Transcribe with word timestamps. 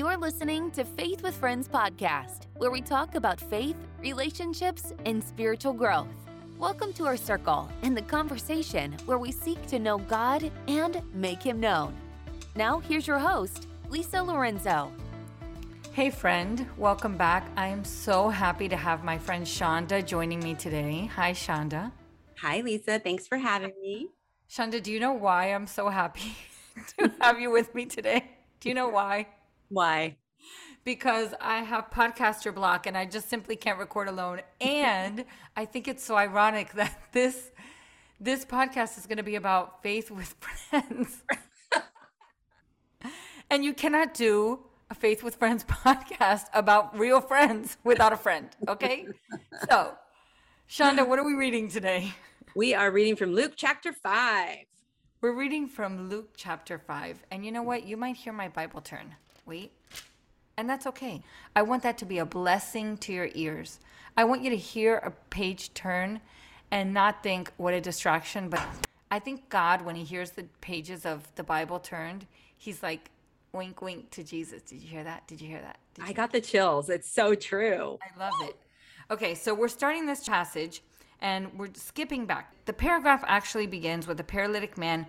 You're 0.00 0.16
listening 0.16 0.70
to 0.70 0.82
Faith 0.82 1.22
with 1.22 1.34
Friends 1.34 1.68
podcast, 1.68 2.46
where 2.56 2.70
we 2.70 2.80
talk 2.80 3.16
about 3.16 3.38
faith, 3.38 3.76
relationships, 3.98 4.94
and 5.04 5.22
spiritual 5.22 5.74
growth. 5.74 6.08
Welcome 6.58 6.94
to 6.94 7.04
our 7.04 7.18
circle 7.18 7.70
and 7.82 7.94
the 7.94 8.00
conversation 8.00 8.96
where 9.04 9.18
we 9.18 9.30
seek 9.30 9.66
to 9.66 9.78
know 9.78 9.98
God 9.98 10.50
and 10.68 11.02
make 11.12 11.42
Him 11.42 11.60
known. 11.60 11.94
Now, 12.56 12.78
here's 12.78 13.06
your 13.06 13.18
host, 13.18 13.68
Lisa 13.90 14.22
Lorenzo. 14.22 14.90
Hey, 15.92 16.08
friend, 16.08 16.66
welcome 16.78 17.18
back. 17.18 17.50
I 17.58 17.66
am 17.66 17.84
so 17.84 18.30
happy 18.30 18.70
to 18.70 18.76
have 18.78 19.04
my 19.04 19.18
friend 19.18 19.44
Shaunda 19.44 20.02
joining 20.02 20.40
me 20.40 20.54
today. 20.54 21.10
Hi, 21.14 21.32
Shaunda. 21.32 21.92
Hi, 22.38 22.62
Lisa. 22.62 23.00
Thanks 23.00 23.28
for 23.28 23.36
having 23.36 23.74
me. 23.82 24.08
Shaunda, 24.48 24.82
do 24.82 24.90
you 24.90 24.98
know 24.98 25.12
why 25.12 25.52
I'm 25.52 25.66
so 25.66 25.90
happy 25.90 26.34
to 26.96 27.12
have 27.20 27.38
you 27.38 27.50
with 27.50 27.74
me 27.74 27.84
today? 27.84 28.30
Do 28.60 28.70
you 28.70 28.74
know 28.74 28.88
why? 28.88 29.26
Why? 29.70 30.16
Because 30.84 31.32
I 31.40 31.58
have 31.58 31.90
podcaster 31.90 32.52
block 32.54 32.86
and 32.86 32.96
I 32.96 33.06
just 33.06 33.30
simply 33.30 33.56
can't 33.56 33.78
record 33.78 34.08
alone. 34.08 34.42
And 34.60 35.24
I 35.56 35.64
think 35.64 35.88
it's 35.88 36.04
so 36.04 36.16
ironic 36.16 36.72
that 36.74 36.98
this 37.12 37.52
this 38.20 38.44
podcast 38.44 38.98
is 38.98 39.06
going 39.06 39.16
to 39.16 39.22
be 39.22 39.36
about 39.36 39.82
faith 39.82 40.10
with 40.10 40.34
friends. 40.40 41.22
and 43.50 43.64
you 43.64 43.72
cannot 43.72 44.12
do 44.12 44.60
a 44.90 44.94
Faith 44.94 45.22
with 45.22 45.36
Friends 45.36 45.64
podcast 45.64 46.46
about 46.52 46.98
real 46.98 47.20
friends 47.20 47.78
without 47.84 48.12
a 48.12 48.16
friend, 48.16 48.48
okay? 48.68 49.06
so, 49.70 49.94
Shaunda, 50.68 51.06
what 51.06 51.18
are 51.18 51.24
we 51.24 51.32
reading 51.34 51.68
today? 51.68 52.12
We 52.54 52.74
are 52.74 52.90
reading 52.90 53.16
from 53.16 53.32
Luke 53.32 53.52
chapter 53.56 53.92
5. 53.92 54.56
We're 55.22 55.32
reading 55.32 55.68
from 55.68 56.10
Luke 56.10 56.30
chapter 56.36 56.78
5. 56.78 57.22
And 57.30 57.46
you 57.46 57.52
know 57.52 57.62
what? 57.62 57.86
You 57.86 57.96
might 57.96 58.16
hear 58.16 58.32
my 58.32 58.48
Bible 58.48 58.80
turn. 58.80 59.14
Wait. 59.46 59.72
And 60.56 60.68
that's 60.68 60.86
okay. 60.86 61.22
I 61.56 61.62
want 61.62 61.82
that 61.82 61.98
to 61.98 62.04
be 62.04 62.18
a 62.18 62.26
blessing 62.26 62.96
to 62.98 63.12
your 63.12 63.30
ears. 63.34 63.80
I 64.16 64.24
want 64.24 64.42
you 64.42 64.50
to 64.50 64.56
hear 64.56 64.96
a 64.96 65.10
page 65.10 65.72
turn 65.74 66.20
and 66.70 66.92
not 66.92 67.22
think, 67.22 67.52
what 67.56 67.74
a 67.74 67.80
distraction. 67.80 68.48
But 68.48 68.62
I 69.10 69.18
think 69.18 69.48
God, 69.48 69.82
when 69.82 69.96
He 69.96 70.04
hears 70.04 70.32
the 70.32 70.44
pages 70.60 71.06
of 71.06 71.26
the 71.34 71.42
Bible 71.42 71.78
turned, 71.78 72.26
He's 72.56 72.82
like, 72.82 73.10
wink, 73.52 73.80
wink 73.82 74.10
to 74.10 74.22
Jesus. 74.22 74.62
Did 74.62 74.82
you 74.82 74.88
hear 74.88 75.04
that? 75.04 75.26
Did 75.26 75.40
you 75.40 75.48
hear 75.48 75.60
that? 75.60 75.78
Did 75.94 76.04
I 76.04 76.12
got 76.12 76.32
the 76.32 76.40
chills. 76.40 76.90
It's 76.90 77.10
so 77.10 77.34
true. 77.34 77.98
I 78.02 78.18
love 78.18 78.34
it. 78.42 78.56
Okay, 79.10 79.34
so 79.34 79.54
we're 79.54 79.68
starting 79.68 80.06
this 80.06 80.28
passage 80.28 80.82
and 81.20 81.48
we're 81.58 81.70
skipping 81.74 82.26
back. 82.26 82.54
The 82.66 82.72
paragraph 82.72 83.24
actually 83.26 83.66
begins 83.66 84.06
with 84.06 84.20
a 84.20 84.24
paralytic 84.24 84.78
man 84.78 85.06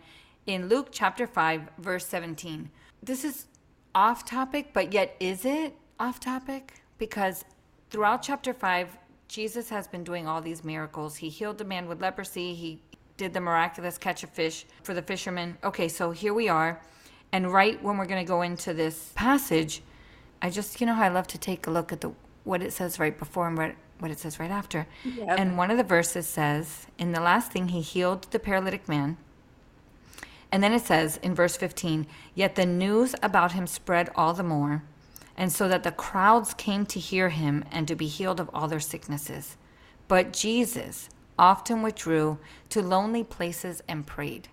in 0.48 0.68
Luke 0.68 0.88
chapter 0.92 1.28
5, 1.28 1.62
verse 1.78 2.06
17. 2.08 2.70
This 3.04 3.24
is 3.24 3.46
off 3.94 4.26
topic, 4.26 4.70
but 4.74 4.94
yet 4.94 5.16
is 5.20 5.46
it 5.46 5.76
off 6.00 6.20
topic? 6.20 6.82
Because 6.98 7.46
throughout 7.90 8.22
chapter 8.22 8.54
5, 8.54 8.98
Jesus 9.28 9.70
has 9.70 9.88
been 9.88 10.04
doing 10.04 10.28
all 10.28 10.42
these 10.42 10.64
miracles. 10.64 11.18
He 11.18 11.30
healed 11.30 11.58
the 11.58 11.64
man 11.64 11.88
with 11.88 12.02
leprosy, 12.02 12.54
he 12.54 12.82
did 13.18 13.34
the 13.34 13.42
miraculous 13.42 13.98
catch 13.98 14.24
of 14.24 14.30
fish 14.30 14.66
for 14.84 14.94
the 14.94 15.02
fishermen. 15.02 15.58
Okay, 15.64 15.88
so 15.88 16.12
here 16.12 16.34
we 16.34 16.50
are. 16.50 16.82
And 17.32 17.52
right 17.52 17.82
when 17.84 17.98
we're 17.98 18.08
going 18.08 18.24
to 18.24 18.28
go 18.28 18.42
into 18.42 18.74
this 18.74 19.14
passage, 19.16 19.82
I 20.42 20.50
just, 20.50 20.82
you 20.82 20.88
know 20.88 20.96
how 20.96 21.04
I 21.04 21.10
love 21.10 21.28
to 21.28 21.38
take 21.38 21.68
a 21.68 21.72
look 21.72 21.94
at 21.94 22.02
the 22.02 22.12
what 22.44 22.62
it 22.62 22.74
says 22.74 23.00
right 23.00 23.18
before 23.18 23.48
and 23.48 23.58
what, 23.58 23.76
what 24.00 24.12
it 24.12 24.20
says 24.20 24.40
right 24.40 24.50
after. 24.50 24.88
Yep. 25.06 25.40
And 25.40 25.58
one 25.58 25.70
of 25.70 25.78
the 25.78 25.84
verses 25.84 26.28
says, 26.28 26.88
in 26.98 27.12
the 27.12 27.22
last 27.22 27.52
thing, 27.52 27.68
he 27.70 27.82
healed 27.82 28.24
the 28.32 28.40
paralytic 28.40 28.90
man. 28.90 29.18
And 30.52 30.62
then 30.62 30.74
it 30.74 30.82
says 30.82 31.18
in 31.18 31.34
verse 31.34 31.56
15, 31.56 32.08
yet 32.36 32.56
the 32.56 32.66
news 32.66 33.16
about 33.24 33.54
him 33.54 33.68
spread 33.68 34.10
all 34.16 34.34
the 34.34 34.44
more, 34.44 34.84
and 35.38 35.52
so 35.52 35.68
that 35.70 35.84
the 35.84 35.92
crowds 35.92 36.54
came 36.54 36.86
to 36.88 37.00
hear 37.00 37.30
him 37.30 37.64
and 37.72 37.88
to 37.88 37.96
be 37.96 38.08
healed 38.08 38.40
of 38.40 38.50
all 38.54 38.68
their 38.68 38.80
sicknesses. 38.80 39.58
But 40.08 40.34
Jesus 40.34 41.10
often 41.40 41.82
withdrew 41.82 42.38
to 42.70 42.82
lonely 42.82 43.24
places 43.24 43.82
and 43.88 44.06
prayed. 44.06 44.50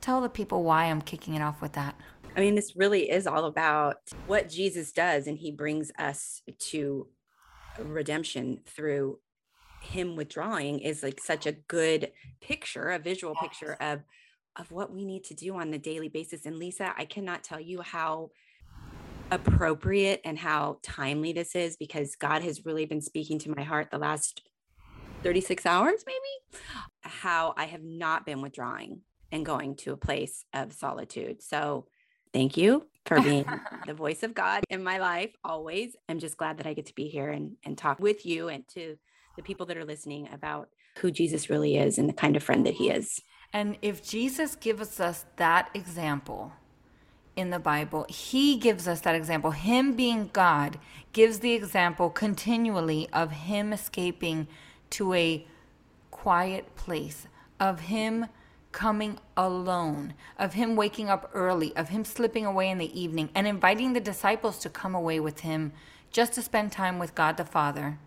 Tell 0.00 0.20
the 0.20 0.28
people 0.28 0.64
why 0.64 0.84
I'm 0.84 1.02
kicking 1.02 1.34
it 1.34 1.42
off 1.42 1.62
with 1.62 1.72
that. 1.74 1.94
I 2.36 2.40
mean, 2.40 2.54
this 2.54 2.76
really 2.76 3.10
is 3.10 3.26
all 3.26 3.46
about 3.46 3.96
what 4.26 4.48
Jesus 4.48 4.92
does, 4.92 5.26
and 5.26 5.38
he 5.38 5.50
brings 5.50 5.90
us 5.98 6.42
to 6.70 7.08
redemption 7.78 8.60
through 8.66 9.20
him 9.82 10.16
withdrawing 10.16 10.80
is 10.80 11.02
like 11.02 11.20
such 11.20 11.46
a 11.46 11.52
good 11.52 12.10
picture, 12.40 12.90
a 12.90 12.98
visual 12.98 13.34
picture 13.36 13.76
of 13.80 14.00
of 14.58 14.70
what 14.70 14.92
we 14.92 15.04
need 15.04 15.24
to 15.24 15.34
do 15.34 15.56
on 15.56 15.70
the 15.70 15.78
daily 15.78 16.08
basis. 16.08 16.44
And 16.44 16.58
Lisa, 16.58 16.92
I 16.96 17.04
cannot 17.04 17.44
tell 17.44 17.60
you 17.60 17.80
how 17.80 18.30
appropriate 19.30 20.20
and 20.24 20.38
how 20.38 20.78
timely 20.82 21.32
this 21.32 21.54
is 21.54 21.76
because 21.76 22.16
God 22.16 22.42
has 22.42 22.64
really 22.64 22.86
been 22.86 23.00
speaking 23.00 23.38
to 23.40 23.54
my 23.54 23.62
heart 23.62 23.90
the 23.90 23.98
last 23.98 24.42
36 25.22 25.66
hours, 25.66 26.04
maybe, 26.06 26.62
how 27.02 27.54
I 27.56 27.66
have 27.66 27.82
not 27.82 28.24
been 28.24 28.40
withdrawing 28.40 29.02
and 29.30 29.44
going 29.44 29.76
to 29.76 29.92
a 29.92 29.96
place 29.96 30.44
of 30.54 30.72
solitude. 30.72 31.42
So 31.42 31.86
thank 32.32 32.56
you 32.56 32.86
for 33.04 33.20
being 33.20 33.44
the 33.86 33.94
voice 33.94 34.22
of 34.22 34.34
God 34.34 34.64
in 34.70 34.82
my 34.82 34.98
life 34.98 35.30
always. 35.44 35.96
I'm 36.08 36.18
just 36.18 36.36
glad 36.36 36.58
that 36.58 36.66
I 36.66 36.74
get 36.74 36.86
to 36.86 36.94
be 36.94 37.08
here 37.08 37.30
and, 37.30 37.56
and 37.64 37.76
talk 37.76 38.00
with 38.00 38.24
you 38.24 38.48
and 38.48 38.66
to 38.74 38.96
the 39.36 39.42
people 39.42 39.66
that 39.66 39.76
are 39.76 39.84
listening 39.84 40.28
about 40.32 40.68
who 40.98 41.10
Jesus 41.10 41.50
really 41.50 41.76
is 41.76 41.98
and 41.98 42.08
the 42.08 42.14
kind 42.14 42.36
of 42.36 42.42
friend 42.42 42.66
that 42.66 42.74
he 42.74 42.90
is. 42.90 43.20
And 43.52 43.76
if 43.80 44.06
Jesus 44.06 44.54
gives 44.54 45.00
us 45.00 45.24
that 45.36 45.70
example 45.74 46.52
in 47.34 47.50
the 47.50 47.58
Bible, 47.58 48.04
he 48.08 48.56
gives 48.56 48.86
us 48.86 49.00
that 49.02 49.14
example. 49.14 49.52
Him 49.52 49.94
being 49.94 50.30
God 50.32 50.78
gives 51.12 51.38
the 51.38 51.54
example 51.54 52.10
continually 52.10 53.08
of 53.12 53.30
him 53.30 53.72
escaping 53.72 54.48
to 54.90 55.14
a 55.14 55.46
quiet 56.10 56.74
place, 56.76 57.26
of 57.58 57.80
him 57.80 58.26
coming 58.72 59.18
alone, 59.36 60.14
of 60.38 60.54
him 60.54 60.76
waking 60.76 61.08
up 61.08 61.30
early, 61.32 61.74
of 61.76 61.88
him 61.88 62.04
slipping 62.04 62.44
away 62.44 62.68
in 62.68 62.78
the 62.78 63.00
evening, 63.00 63.30
and 63.34 63.46
inviting 63.46 63.92
the 63.92 64.00
disciples 64.00 64.58
to 64.58 64.68
come 64.68 64.94
away 64.94 65.18
with 65.18 65.40
him 65.40 65.72
just 66.10 66.32
to 66.34 66.42
spend 66.42 66.70
time 66.72 66.98
with 66.98 67.14
God 67.14 67.36
the 67.36 67.44
Father, 67.44 67.98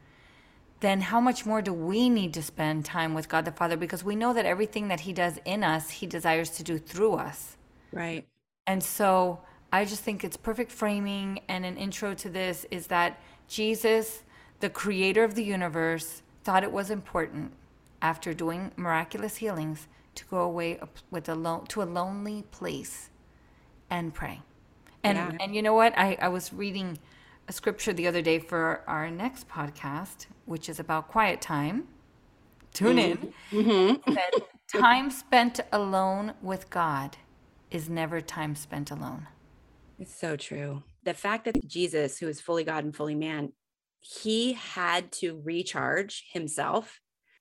then 0.82 1.02
how 1.02 1.22
much 1.22 1.46
more 1.46 1.62
do 1.62 1.72
we 1.74 2.10
need 2.10 2.34
to 2.34 2.42
spend 2.44 2.86
time 2.86 3.14
with 3.14 3.30
God 3.30 3.46
the 3.46 3.52
Father? 3.52 3.78
Because 3.78 4.04
we 4.04 4.16
know 4.16 4.34
that 4.34 4.46
everything 4.46 4.88
that 4.90 5.02
he 5.02 5.14
does 5.14 5.40
in 5.46 5.64
us, 5.64 5.90
he 5.90 6.08
desires 6.08 6.50
to 6.52 6.64
do 6.64 6.78
through 6.78 7.14
us. 7.14 7.56
Right. 7.92 8.28
And 8.68 8.84
so 8.84 9.42
I 9.72 9.86
just 9.86 10.04
think 10.04 10.24
it's 10.24 10.38
perfect 10.38 10.72
framing 10.72 11.42
and 11.48 11.66
an 11.66 11.78
intro 11.78 12.14
to 12.16 12.30
this 12.30 12.66
is 12.72 12.88
that 12.88 13.20
Jesus, 13.48 14.24
the 14.60 14.70
creator 14.70 15.24
of 15.24 15.36
the 15.36 15.44
universe, 15.44 16.24
thought 16.44 16.64
it 16.64 16.72
was 16.72 16.90
important 16.90 17.54
after 18.02 18.34
doing 18.34 18.72
miraculous 18.76 19.38
healings 19.38 19.88
to 20.16 20.26
go 20.26 20.40
away 20.40 20.80
with 21.12 21.30
a 21.30 21.36
lo- 21.36 21.64
to 21.70 21.82
a 21.82 21.86
lonely 21.86 22.44
place 22.52 23.10
and 23.90 24.14
pray. 24.14 24.42
And 25.04 25.18
Yeah. 25.18 25.38
and 25.40 25.56
you 25.56 25.62
know 25.62 25.74
what? 25.74 25.94
I, 25.98 26.18
I 26.22 26.28
was 26.30 26.52
reading 26.52 26.98
a 27.48 27.54
scripture 27.54 27.94
the 27.94 28.08
other 28.08 28.22
day 28.22 28.40
for 28.40 28.82
our 28.88 29.10
next 29.10 29.48
podcast, 29.48 30.28
which 30.52 30.68
is 30.68 30.80
about 30.80 31.08
quiet 31.08 31.42
time. 31.42 31.88
Tune 32.74 33.00
in. 33.00 33.34
Mm-hmm. 33.52 34.14
That 34.14 34.32
time 34.68 35.10
spent 35.10 35.62
alone 35.72 36.34
with 36.42 36.70
God 36.70 37.18
is 37.72 37.90
never 37.90 38.20
time 38.22 38.56
spent 38.56 38.92
alone. 38.92 39.28
It's 39.98 40.14
so 40.14 40.36
true. 40.36 40.84
The 41.04 41.14
fact 41.14 41.46
that 41.46 41.66
Jesus, 41.66 42.18
who 42.18 42.28
is 42.28 42.42
fully 42.42 42.64
God 42.66 42.84
and 42.84 42.96
fully 42.96 43.16
man, 43.16 43.54
he 44.02 44.54
had 44.54 45.12
to 45.14 45.42
recharge 45.44 46.26
himself. 46.34 47.00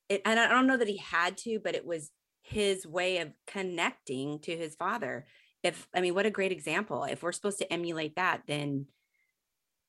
It, 0.08 0.22
and 0.24 0.38
I 0.38 0.48
don't 0.48 0.66
know 0.66 0.76
that 0.76 0.88
he 0.88 0.98
had 0.98 1.36
to, 1.38 1.58
but 1.62 1.74
it 1.74 1.84
was 1.84 2.12
his 2.42 2.86
way 2.86 3.18
of 3.18 3.32
connecting 3.46 4.38
to 4.40 4.56
his 4.56 4.76
father. 4.76 5.26
If 5.62 5.88
I 5.94 6.00
mean, 6.00 6.14
what 6.14 6.26
a 6.26 6.30
great 6.30 6.52
example. 6.52 7.04
If 7.04 7.22
we're 7.22 7.32
supposed 7.32 7.58
to 7.58 7.72
emulate 7.72 8.16
that, 8.16 8.42
then 8.46 8.86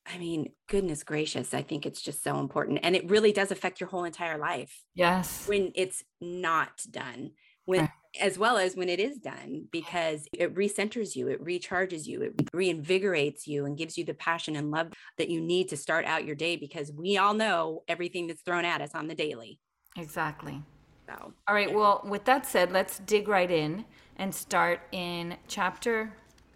I 0.06 0.18
mean, 0.18 0.52
goodness 0.68 1.04
gracious, 1.04 1.54
I 1.54 1.62
think 1.62 1.86
it's 1.86 2.02
just 2.02 2.22
so 2.24 2.38
important. 2.38 2.80
And 2.82 2.96
it 2.96 3.08
really 3.08 3.32
does 3.32 3.50
affect 3.50 3.80
your 3.80 3.88
whole 3.88 4.04
entire 4.04 4.38
life 4.38 4.82
Yes. 4.94 5.46
when 5.46 5.72
it's 5.74 6.02
not 6.20 6.82
done 6.90 7.32
when 7.64 7.88
as 8.20 8.38
well 8.38 8.58
as 8.58 8.76
when 8.76 8.88
it 8.88 9.00
is 9.00 9.18
done 9.18 9.66
because 9.70 10.26
it 10.36 10.54
recenters 10.54 11.14
you 11.16 11.28
it 11.28 11.42
recharges 11.42 12.06
you 12.06 12.22
it 12.22 12.36
reinvigorates 12.52 13.46
you 13.46 13.64
and 13.64 13.78
gives 13.78 13.96
you 13.96 14.04
the 14.04 14.14
passion 14.14 14.56
and 14.56 14.70
love 14.70 14.88
that 15.16 15.30
you 15.30 15.40
need 15.40 15.68
to 15.68 15.76
start 15.76 16.04
out 16.04 16.24
your 16.24 16.34
day 16.34 16.56
because 16.56 16.92
we 16.92 17.16
all 17.16 17.34
know 17.34 17.82
everything 17.88 18.26
that's 18.26 18.42
thrown 18.42 18.64
at 18.64 18.80
us 18.80 18.94
on 18.94 19.06
the 19.06 19.14
daily 19.14 19.58
Exactly. 19.96 20.62
so 21.08 21.32
All 21.46 21.54
right. 21.54 21.72
Well, 21.72 22.00
with 22.04 22.24
that 22.24 22.46
said, 22.46 22.72
let's 22.72 22.98
dig 23.00 23.28
right 23.28 23.50
in 23.50 23.84
and 24.16 24.34
start 24.34 24.80
in 24.92 25.36
chapter 25.48 26.12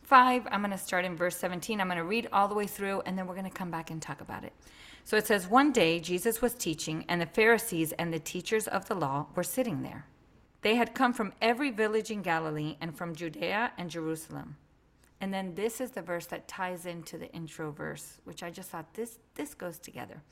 5. 0.06 0.46
I'm 0.50 0.60
going 0.60 0.70
to 0.70 0.78
start 0.78 1.04
in 1.04 1.16
verse 1.16 1.36
17. 1.36 1.80
I'm 1.80 1.88
going 1.88 1.98
to 1.98 2.04
read 2.04 2.28
all 2.32 2.46
the 2.46 2.54
way 2.54 2.66
through 2.66 3.00
and 3.02 3.18
then 3.18 3.26
we're 3.26 3.34
going 3.34 3.50
to 3.50 3.56
come 3.56 3.72
back 3.72 3.90
and 3.90 4.00
talk 4.00 4.20
about 4.20 4.44
it. 4.44 4.52
So 5.04 5.16
it 5.16 5.26
says, 5.26 5.48
One 5.48 5.72
day 5.72 6.00
Jesus 6.00 6.40
was 6.40 6.54
teaching, 6.54 7.04
and 7.08 7.20
the 7.20 7.26
Pharisees 7.26 7.92
and 7.92 8.12
the 8.12 8.18
teachers 8.18 8.66
of 8.66 8.88
the 8.88 8.94
law 8.94 9.26
were 9.34 9.44
sitting 9.44 9.82
there. 9.82 10.06
They 10.62 10.74
had 10.74 10.94
come 10.94 11.12
from 11.12 11.32
every 11.40 11.70
village 11.70 12.10
in 12.10 12.22
Galilee 12.22 12.76
and 12.80 12.96
from 12.96 13.14
Judea 13.14 13.72
and 13.78 13.88
Jerusalem. 13.90 14.56
And 15.20 15.32
then 15.32 15.54
this 15.54 15.80
is 15.80 15.92
the 15.92 16.02
verse 16.02 16.26
that 16.26 16.48
ties 16.48 16.86
into 16.86 17.18
the 17.18 17.30
intro 17.32 17.70
verse, 17.70 18.18
which 18.24 18.42
I 18.42 18.50
just 18.50 18.70
thought 18.70 18.94
this 18.94 19.18
this 19.34 19.54
goes 19.54 19.78
together. 19.78 20.22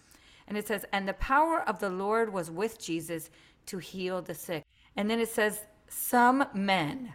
And 0.47 0.59
it 0.59 0.67
says, 0.67 0.85
"And 0.93 1.09
the 1.09 1.15
power 1.15 1.63
of 1.69 1.79
the 1.79 1.91
Lord 1.91 2.33
was 2.33 2.51
with 2.51 2.81
Jesus 2.81 3.31
to 3.67 3.79
heal 3.79 4.23
the 4.23 4.35
sick." 4.35 4.65
And 4.97 5.09
then 5.09 5.21
it 5.21 5.29
says, 5.29 5.67
"Some 5.89 6.47
men." 6.53 7.15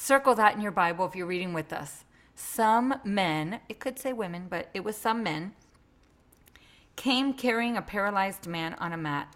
Circle 0.00 0.36
that 0.36 0.54
in 0.54 0.60
your 0.60 0.70
Bible 0.70 1.04
if 1.06 1.16
you're 1.16 1.26
reading 1.26 1.52
with 1.52 1.72
us. 1.72 2.04
Some 2.36 3.00
men, 3.02 3.58
it 3.68 3.80
could 3.80 3.98
say 3.98 4.12
women, 4.12 4.46
but 4.48 4.68
it 4.72 4.84
was 4.84 4.96
some 4.96 5.24
men, 5.24 5.54
came 6.94 7.34
carrying 7.34 7.76
a 7.76 7.82
paralyzed 7.82 8.46
man 8.46 8.74
on 8.74 8.92
a 8.92 8.96
mat 8.96 9.34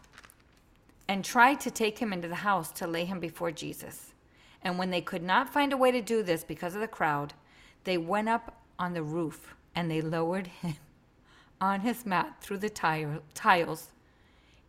and 1.08 1.24
tried 1.24 1.58
to 1.62 1.70
take 1.72 1.98
him 1.98 2.12
into 2.12 2.28
the 2.28 2.36
house 2.36 2.70
to 2.72 2.86
lay 2.86 3.04
him 3.04 3.18
before 3.18 3.50
Jesus. 3.50 4.14
And 4.62 4.78
when 4.78 4.90
they 4.90 5.00
could 5.00 5.24
not 5.24 5.52
find 5.52 5.72
a 5.72 5.76
way 5.76 5.90
to 5.90 6.00
do 6.00 6.22
this 6.22 6.44
because 6.44 6.76
of 6.76 6.80
the 6.80 6.86
crowd, 6.86 7.34
they 7.82 7.98
went 7.98 8.28
up 8.28 8.62
on 8.78 8.94
the 8.94 9.02
roof 9.02 9.56
and 9.74 9.90
they 9.90 10.00
lowered 10.00 10.46
him 10.46 10.76
on 11.60 11.80
his 11.80 12.06
mat 12.06 12.36
through 12.40 12.58
the 12.58 12.70
tile, 12.70 13.24
tiles 13.34 13.88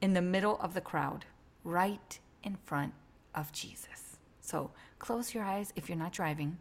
in 0.02 0.14
the 0.14 0.24
middle 0.24 0.58
of 0.60 0.74
the 0.74 0.82
crowd, 0.82 1.26
right 1.64 2.18
in 2.44 2.58
front 2.66 2.94
of 3.36 3.52
Jesus. 3.52 4.18
So 4.42 4.72
close 5.04 5.34
your 5.34 5.44
eyes 5.44 5.74
if 5.76 5.90
you're 5.90 5.98
not 5.98 6.14
driving 6.14 6.58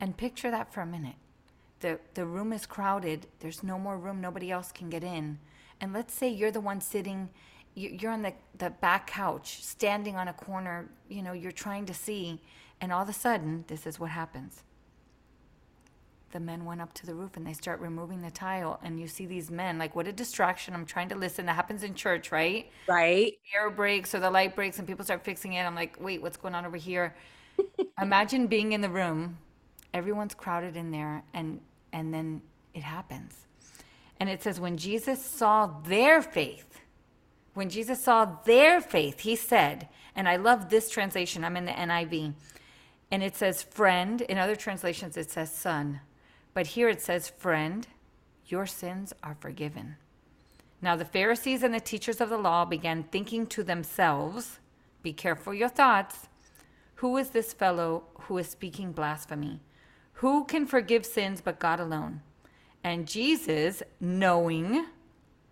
and 0.00 0.16
picture 0.16 0.50
that 0.50 0.72
for 0.72 0.80
a 0.80 0.86
minute. 0.86 1.16
The, 1.80 2.00
the 2.14 2.24
room 2.24 2.54
is 2.54 2.64
crowded, 2.64 3.26
there's 3.40 3.62
no 3.62 3.78
more 3.78 3.98
room, 3.98 4.22
nobody 4.22 4.50
else 4.50 4.72
can 4.72 4.88
get 4.88 5.04
in. 5.04 5.38
And 5.78 5.92
let's 5.92 6.14
say 6.14 6.30
you're 6.30 6.50
the 6.50 6.62
one 6.62 6.80
sitting, 6.80 7.28
you're 7.74 8.10
on 8.10 8.22
the, 8.22 8.32
the 8.56 8.70
back 8.70 9.06
couch, 9.06 9.62
standing 9.62 10.16
on 10.16 10.28
a 10.28 10.32
corner, 10.32 10.88
you 11.10 11.22
know, 11.22 11.34
you're 11.34 11.52
trying 11.52 11.84
to 11.86 11.94
see, 11.94 12.40
and 12.80 12.90
all 12.90 13.02
of 13.02 13.08
a 13.10 13.12
sudden, 13.12 13.66
this 13.68 13.86
is 13.86 14.00
what 14.00 14.10
happens. 14.10 14.62
The 16.30 16.40
men 16.40 16.64
went 16.64 16.80
up 16.80 16.94
to 16.94 17.06
the 17.06 17.14
roof 17.14 17.36
and 17.36 17.46
they 17.46 17.52
start 17.52 17.80
removing 17.80 18.22
the 18.22 18.30
tile 18.30 18.80
and 18.82 18.98
you 18.98 19.08
see 19.08 19.26
these 19.26 19.50
men 19.50 19.78
like 19.78 19.94
what 19.94 20.06
a 20.06 20.12
distraction. 20.12 20.74
I'm 20.74 20.84
trying 20.86 21.08
to 21.10 21.16
listen. 21.16 21.46
That 21.46 21.56
happens 21.56 21.82
in 21.82 21.94
church 21.94 22.30
right? 22.30 22.70
Right. 22.86 23.38
Air 23.54 23.70
breaks 23.70 24.14
or 24.14 24.20
the 24.20 24.30
light 24.30 24.54
breaks 24.54 24.78
and 24.78 24.86
people 24.86 25.06
start 25.06 25.24
fixing 25.24 25.54
it. 25.54 25.62
I'm 25.62 25.74
like 25.74 25.96
wait 25.98 26.20
what's 26.20 26.36
going 26.36 26.54
on 26.54 26.66
over 26.66 26.76
here 26.76 27.14
imagine 28.00 28.46
being 28.46 28.72
in 28.72 28.80
the 28.80 28.88
room 28.88 29.38
everyone's 29.94 30.34
crowded 30.34 30.76
in 30.76 30.90
there 30.90 31.22
and 31.34 31.60
and 31.92 32.12
then 32.12 32.40
it 32.74 32.82
happens 32.82 33.46
and 34.20 34.28
it 34.28 34.42
says 34.42 34.60
when 34.60 34.76
jesus 34.76 35.24
saw 35.24 35.66
their 35.86 36.20
faith 36.22 36.80
when 37.54 37.68
jesus 37.68 38.02
saw 38.02 38.24
their 38.44 38.80
faith 38.80 39.20
he 39.20 39.34
said 39.34 39.88
and 40.14 40.28
i 40.28 40.36
love 40.36 40.68
this 40.68 40.90
translation 40.90 41.44
i'm 41.44 41.56
in 41.56 41.64
the 41.64 41.72
niv 41.72 42.34
and 43.10 43.22
it 43.22 43.34
says 43.34 43.62
friend 43.62 44.20
in 44.22 44.38
other 44.38 44.56
translations 44.56 45.16
it 45.16 45.30
says 45.30 45.50
son 45.50 46.00
but 46.58 46.66
here 46.66 46.88
it 46.88 47.00
says, 47.00 47.28
Friend, 47.28 47.86
your 48.46 48.66
sins 48.66 49.12
are 49.22 49.36
forgiven. 49.38 49.94
Now 50.82 50.96
the 50.96 51.04
Pharisees 51.04 51.62
and 51.62 51.72
the 51.72 51.78
teachers 51.78 52.20
of 52.20 52.30
the 52.30 52.36
law 52.36 52.64
began 52.64 53.04
thinking 53.04 53.46
to 53.46 53.62
themselves, 53.62 54.58
Be 55.00 55.12
careful 55.12 55.54
your 55.54 55.68
thoughts. 55.68 56.26
Who 56.98 57.16
is 57.16 57.30
this 57.30 57.52
fellow 57.52 58.02
who 58.22 58.38
is 58.38 58.48
speaking 58.48 58.90
blasphemy? 58.90 59.60
Who 60.14 60.44
can 60.44 60.66
forgive 60.66 61.06
sins 61.06 61.40
but 61.40 61.60
God 61.60 61.78
alone? 61.78 62.22
And 62.82 63.06
Jesus, 63.06 63.84
knowing 64.00 64.84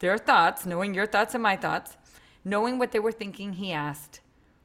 their 0.01 0.19
thoughts, 0.19 0.67
knowing 0.67 0.93
your 0.93 1.07
thoughts 1.07 1.35
and 1.35 1.43
my 1.45 1.55
thoughts, 1.55 1.97
knowing 2.45 2.81
what 2.81 2.91
they 2.91 2.99
were 2.99 3.13
thinking, 3.13 3.53
he 3.53 3.71
asked, 3.71 4.19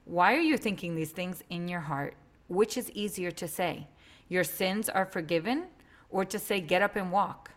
Why 0.06 0.34
are 0.34 0.42
you 0.42 0.58
thinking 0.58 0.96
these 0.96 1.12
things 1.12 1.44
in 1.52 1.68
your 1.68 1.82
heart? 1.82 2.16
Which 2.48 2.76
is 2.78 2.90
easier 2.94 3.30
to 3.30 3.48
say, 3.48 3.88
Your 4.28 4.44
sins 4.44 4.90
are 4.90 5.06
forgiven, 5.06 5.66
or 6.10 6.26
to 6.26 6.40
say, 6.40 6.62
Get 6.62 6.82
up 6.82 6.96
and 6.96 7.12
walk. 7.12 7.52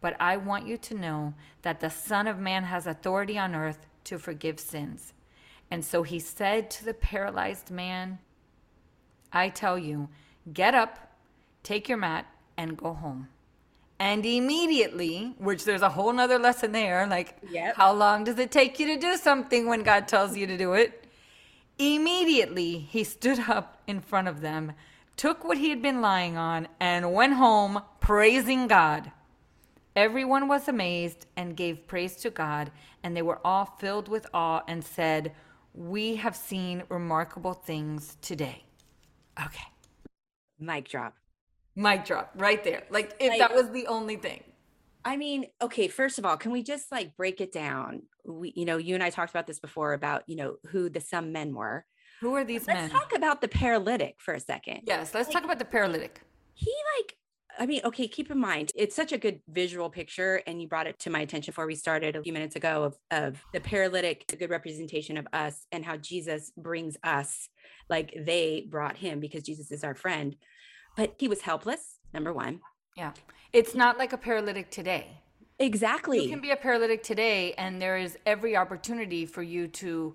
But 0.00 0.16
I 0.18 0.38
want 0.38 0.66
you 0.66 0.78
to 0.78 0.94
know 0.94 1.34
that 1.60 1.80
the 1.80 1.90
Son 1.90 2.26
of 2.26 2.38
Man 2.38 2.64
has 2.64 2.86
authority 2.86 3.36
on 3.36 3.54
earth 3.54 3.86
to 4.04 4.18
forgive 4.18 4.58
sins. 4.58 5.12
And 5.70 5.84
so 5.84 6.02
he 6.02 6.18
said 6.18 6.70
to 6.70 6.84
the 6.86 6.94
paralyzed 6.94 7.70
man, 7.70 8.20
I 9.32 9.48
tell 9.48 9.78
you, 9.78 10.08
get 10.52 10.74
up, 10.74 11.14
take 11.62 11.88
your 11.88 11.98
mat, 11.98 12.26
and 12.56 12.76
go 12.76 12.94
home. 12.94 13.28
And 13.98 14.24
immediately, 14.24 15.34
which 15.38 15.64
there's 15.64 15.82
a 15.82 15.90
whole 15.90 16.12
nother 16.12 16.38
lesson 16.38 16.72
there, 16.72 17.06
like 17.06 17.36
yep. 17.50 17.76
how 17.76 17.92
long 17.92 18.24
does 18.24 18.38
it 18.38 18.50
take 18.50 18.80
you 18.80 18.86
to 18.86 18.96
do 18.96 19.16
something 19.16 19.66
when 19.66 19.82
God 19.82 20.08
tells 20.08 20.36
you 20.36 20.46
to 20.46 20.56
do 20.56 20.72
it? 20.72 21.04
Immediately, 21.78 22.78
he 22.78 23.04
stood 23.04 23.40
up 23.40 23.80
in 23.86 24.00
front 24.00 24.28
of 24.28 24.40
them 24.40 24.72
took 25.20 25.44
what 25.44 25.58
he 25.58 25.68
had 25.68 25.82
been 25.82 26.00
lying 26.00 26.38
on, 26.38 26.66
and 26.80 27.12
went 27.12 27.34
home 27.34 27.82
praising 28.00 28.66
God. 28.66 29.12
Everyone 29.94 30.48
was 30.48 30.66
amazed 30.66 31.26
and 31.36 31.54
gave 31.54 31.86
praise 31.86 32.16
to 32.22 32.30
God, 32.30 32.70
and 33.02 33.14
they 33.14 33.20
were 33.20 33.38
all 33.44 33.66
filled 33.66 34.08
with 34.08 34.26
awe 34.32 34.62
and 34.66 34.82
said, 34.82 35.34
We 35.74 36.16
have 36.16 36.34
seen 36.34 36.84
remarkable 36.88 37.52
things 37.52 38.16
today. 38.22 38.64
Okay. 39.46 39.64
Mic 40.58 40.88
drop. 40.88 41.14
Mic 41.76 42.04
drop 42.04 42.32
right 42.36 42.62
there. 42.62 42.84
Like 42.90 43.16
if 43.20 43.30
like, 43.30 43.38
that 43.38 43.54
was 43.54 43.70
the 43.70 43.86
only 43.86 44.16
thing. 44.16 44.42
I 45.04 45.16
mean, 45.16 45.46
okay, 45.62 45.88
first 45.88 46.18
of 46.18 46.26
all, 46.26 46.36
can 46.36 46.52
we 46.52 46.62
just 46.62 46.92
like 46.92 47.16
break 47.16 47.40
it 47.40 47.52
down? 47.52 48.02
We, 48.26 48.52
you 48.54 48.66
know, 48.66 48.76
you 48.76 48.94
and 48.94 49.02
I 49.02 49.10
talked 49.10 49.30
about 49.30 49.46
this 49.46 49.58
before 49.58 49.94
about, 49.94 50.24
you 50.26 50.36
know, 50.36 50.56
who 50.68 50.90
the 50.90 51.00
some 51.00 51.32
men 51.32 51.54
were. 51.54 51.86
Who 52.20 52.34
are 52.34 52.44
these 52.44 52.66
let's 52.66 52.80
men? 52.80 52.90
Let's 52.90 52.92
talk 52.92 53.16
about 53.16 53.40
the 53.40 53.48
paralytic 53.48 54.16
for 54.18 54.34
a 54.34 54.40
second. 54.40 54.82
Yes, 54.84 55.14
let's 55.14 55.28
like, 55.28 55.34
talk 55.34 55.44
about 55.44 55.58
the 55.58 55.64
paralytic. 55.64 56.20
He 56.52 56.74
like 56.98 57.16
I 57.58 57.66
mean, 57.66 57.80
okay, 57.84 58.08
keep 58.08 58.30
in 58.30 58.38
mind, 58.38 58.72
it's 58.74 58.96
such 58.96 59.12
a 59.12 59.18
good 59.18 59.40
visual 59.48 59.90
picture. 59.90 60.42
And 60.46 60.60
you 60.60 60.68
brought 60.68 60.86
it 60.86 60.98
to 61.00 61.10
my 61.10 61.20
attention 61.20 61.52
before 61.52 61.66
we 61.66 61.74
started 61.74 62.16
a 62.16 62.22
few 62.22 62.32
minutes 62.32 62.56
ago 62.56 62.84
of, 62.84 62.98
of 63.10 63.44
the 63.52 63.60
paralytic, 63.60 64.24
a 64.32 64.36
good 64.36 64.50
representation 64.50 65.16
of 65.16 65.26
us 65.32 65.66
and 65.72 65.84
how 65.84 65.96
Jesus 65.96 66.52
brings 66.56 66.96
us 67.02 67.48
like 67.88 68.14
they 68.24 68.66
brought 68.68 68.96
him 68.96 69.20
because 69.20 69.42
Jesus 69.42 69.70
is 69.70 69.84
our 69.84 69.94
friend. 69.94 70.36
But 70.96 71.14
he 71.18 71.28
was 71.28 71.42
helpless, 71.42 71.98
number 72.12 72.32
one. 72.32 72.60
Yeah. 72.96 73.12
It's 73.52 73.74
not 73.74 73.98
like 73.98 74.12
a 74.12 74.18
paralytic 74.18 74.70
today. 74.70 75.08
Exactly. 75.58 76.22
You 76.22 76.30
can 76.30 76.40
be 76.40 76.52
a 76.52 76.56
paralytic 76.56 77.02
today, 77.02 77.52
and 77.54 77.82
there 77.82 77.98
is 77.98 78.16
every 78.24 78.56
opportunity 78.56 79.26
for 79.26 79.42
you 79.42 79.68
to 79.68 80.14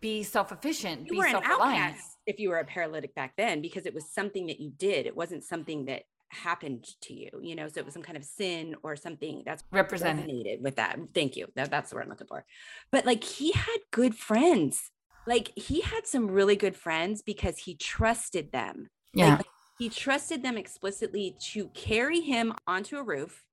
be 0.00 0.22
self-efficient, 0.22 1.06
you 1.06 1.10
be 1.10 1.18
were 1.18 1.28
self-reliant. 1.28 1.96
if 2.26 2.38
you 2.38 2.50
were 2.50 2.58
a 2.58 2.64
paralytic 2.64 3.14
back 3.14 3.34
then 3.36 3.60
because 3.60 3.86
it 3.86 3.94
was 3.94 4.08
something 4.08 4.46
that 4.46 4.60
you 4.60 4.70
did. 4.70 5.06
It 5.06 5.16
wasn't 5.16 5.42
something 5.42 5.86
that 5.86 6.04
happened 6.34 6.86
to 7.02 7.14
you, 7.14 7.30
you 7.40 7.54
know, 7.54 7.68
so 7.68 7.80
it 7.80 7.84
was 7.84 7.94
some 7.94 8.02
kind 8.02 8.18
of 8.18 8.24
sin 8.24 8.74
or 8.82 8.96
something 8.96 9.42
that's 9.46 9.64
represented 9.72 10.62
with 10.62 10.76
that. 10.76 10.98
Thank 11.14 11.36
you. 11.36 11.46
That, 11.56 11.70
that's 11.70 11.90
the 11.90 11.96
word 11.96 12.04
I'm 12.04 12.10
looking 12.10 12.26
for. 12.26 12.44
But 12.90 13.06
like 13.06 13.24
he 13.24 13.52
had 13.52 13.78
good 13.90 14.14
friends. 14.14 14.90
Like 15.26 15.52
he 15.56 15.80
had 15.80 16.06
some 16.06 16.30
really 16.30 16.56
good 16.56 16.76
friends 16.76 17.22
because 17.22 17.58
he 17.58 17.74
trusted 17.74 18.52
them. 18.52 18.90
Yeah. 19.14 19.36
Like, 19.36 19.46
he 19.78 19.88
trusted 19.88 20.42
them 20.42 20.56
explicitly 20.56 21.36
to 21.52 21.68
carry 21.68 22.20
him 22.20 22.54
onto 22.66 22.96
a 22.96 23.02
roof. 23.02 23.44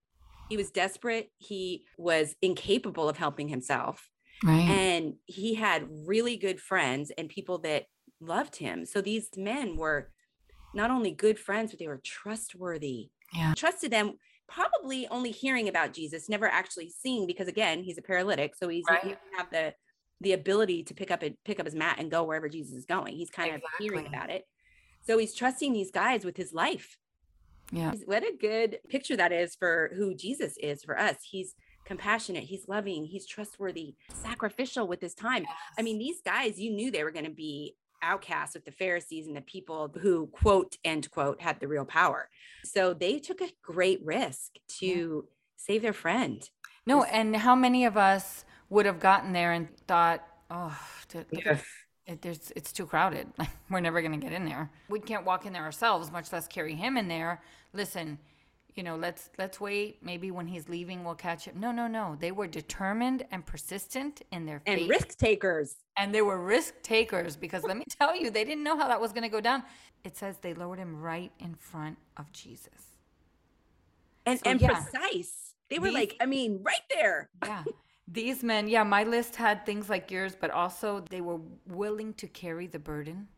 He 0.50 0.58
was 0.58 0.70
desperate. 0.70 1.32
He 1.38 1.86
was 1.98 2.36
incapable 2.42 3.08
of 3.08 3.18
helping 3.18 3.48
himself. 3.48 4.10
Right. 4.44 4.70
And 4.70 5.14
he 5.26 5.56
had 5.56 5.88
really 6.06 6.36
good 6.36 6.60
friends 6.60 7.12
and 7.18 7.30
people 7.30 7.60
that 7.60 7.86
loved 8.20 8.58
him. 8.58 8.86
So 8.86 9.02
these 9.02 9.30
men 9.36 9.78
were 9.78 10.10
not 10.74 10.92
only 10.92 11.12
good 11.12 11.40
friends, 11.40 11.72
but 11.72 11.80
they 11.80 11.88
were 11.88 12.01
trustworthy. 12.04 13.10
Yeah. 13.34 13.54
Trusted 13.56 13.92
them, 13.92 14.13
probably 14.48 15.08
only 15.08 15.32
hearing 15.32 15.70
about 15.70 15.94
Jesus, 15.94 16.30
never 16.30 16.48
actually 16.48 16.90
seeing, 16.90 17.25
because 17.25 17.48
again, 17.48 17.84
he's 17.84 17.98
a 17.98 18.01
paralytic. 18.01 18.56
So 18.56 18.68
he's 18.68 18.86
right. 18.90 19.04
he 19.04 19.16
have 19.38 19.50
the 19.51 19.74
the 20.22 20.34
ability 20.34 20.84
to 20.84 20.94
pick 20.94 21.10
up 21.10 21.24
and 21.24 21.36
pick 21.46 21.60
up 21.60 21.66
his 21.66 21.74
mat 21.74 21.96
and 21.98 22.12
go 22.12 22.24
wherever 22.24 22.48
Jesus 22.48 22.75
is 22.75 22.86
going. 22.86 23.16
He's 23.16 23.32
kind 23.32 23.56
exactly. 23.56 23.88
of 23.88 23.92
hearing 23.92 24.08
about 24.08 24.30
it. 24.30 24.46
So 25.01 25.18
he's 25.18 25.34
trusting 25.34 25.74
these 25.74 25.90
guys 25.90 26.24
with 26.24 26.38
his 26.38 26.54
life. 26.54 26.98
Yeah. 27.72 27.94
What 28.06 28.24
a 28.24 28.34
good 28.40 28.80
picture 28.88 29.16
that 29.18 29.32
is 29.32 29.56
for 29.56 29.92
who 29.96 30.13
Jesus 30.13 30.56
is 30.62 30.84
for 30.84 31.00
us. 31.00 31.16
He's 31.24 31.56
compassionate, 31.86 32.44
he's 32.44 32.68
loving, 32.68 33.06
he's 33.06 33.25
trustworthy, 33.25 33.96
sacrificial 34.13 34.88
with 34.88 35.01
his 35.01 35.16
time. 35.16 35.44
Yes. 35.44 35.56
I 35.80 35.82
mean, 35.82 35.98
these 35.98 36.22
guys, 36.24 36.60
you 36.60 36.72
knew 36.72 36.92
they 36.92 37.04
were 37.04 37.12
going 37.12 37.25
to 37.25 37.32
be 37.32 37.75
outcasts 38.01 38.55
with 38.55 38.65
the 38.65 38.72
Pharisees 38.72 39.27
and 39.27 39.36
the 39.36 39.41
people 39.41 39.93
who, 40.01 40.27
quote, 40.27 40.77
end 40.84 41.10
quote, 41.12 41.41
had 41.41 41.60
the 41.60 41.67
real 41.67 41.86
power. 41.86 42.29
So 42.63 42.93
they 42.93 43.20
took 43.20 43.41
a 43.41 43.51
great 43.62 44.03
risk 44.05 44.53
to 44.79 44.86
yeah. 44.86 45.22
save 45.58 45.81
their 45.81 45.93
friend. 45.93 46.48
No, 46.86 47.03
and 47.03 47.36
how 47.36 47.55
many 47.55 47.86
of 47.86 47.98
us 47.98 48.46
would 48.70 48.86
have 48.86 49.00
gotten 49.00 49.34
there 49.34 49.51
and 49.51 49.67
thought, 49.88 50.25
oh, 50.50 50.77
it, 51.13 52.22
there's, 52.22 52.51
it's 52.55 52.72
too 52.72 52.86
crowded. 52.86 53.27
We're 53.70 53.79
never 53.79 54.01
going 54.01 54.20
to 54.20 54.25
get 54.25 54.34
in 54.34 54.46
there. 54.46 54.72
We 54.89 55.00
can't 55.00 55.25
walk 55.25 55.46
in 55.46 55.53
there 55.53 55.63
ourselves, 55.63 56.12
much 56.12 56.31
less 56.31 56.48
carry 56.48 56.75
him 56.75 56.98
in 56.98 57.08
there. 57.08 57.41
Listen, 57.74 58.17
you 58.75 58.84
know, 58.84 58.96
let's 58.96 59.30
let's 59.38 59.60
wait. 59.60 60.04
Maybe 60.04 60.32
when 60.32 60.48
he's 60.48 60.70
leaving, 60.70 61.04
we'll 61.04 61.16
catch 61.16 61.46
him. 61.46 61.60
No, 61.60 61.72
no, 61.72 61.88
no. 61.88 62.16
They 62.20 62.32
were 62.32 62.48
determined 62.48 63.25
and 63.32 63.46
persistent 63.46 64.22
in 64.32 64.46
their 64.46 64.62
and 64.66 64.88
risk 64.90 65.18
takers 65.18 65.75
and 65.98 66.13
they 66.13 66.22
were 66.22 66.40
risk 66.42 66.82
takers 66.82 67.36
because 67.36 67.63
let 67.63 67.78
me 67.78 67.86
tell 68.00 68.16
you, 68.16 68.30
they 68.32 68.44
didn't 68.44 68.63
know 68.63 68.78
how 68.78 68.88
that 68.88 69.01
was 69.01 69.12
going 69.12 69.24
to 69.24 69.30
go 69.30 69.42
down. 69.42 69.63
It 70.04 70.16
says 70.18 70.38
they 70.42 70.54
lowered 70.54 70.80
him 70.80 70.96
right 71.01 71.32
in 71.40 71.56
front 71.56 71.98
of 72.18 72.32
Jesus. 72.32 72.98
And 74.25 74.40
So, 74.40 74.50
and 74.50 74.62
yeah. 74.62 74.70
precise. 74.82 75.54
They 75.70 75.80
were 75.80 75.88
These- 75.88 75.94
like, 75.96 76.18
I 76.22 76.25
mean, 76.25 76.60
right 76.63 76.86
there. 76.94 77.30
Yeah. 77.46 77.63
These 78.08 78.44
men, 78.44 78.68
yeah, 78.68 78.84
my 78.84 79.04
list 79.06 79.38
had 79.38 79.66
things 79.66 79.90
like 79.90 80.12
yours, 80.12 80.36
but 80.36 80.51
also 80.51 81.00
they 81.10 81.22
were 81.22 81.40
willing 81.66 82.13
to 82.16 82.28
carry 82.28 82.68
the 82.68 82.80
burden. 82.80 83.30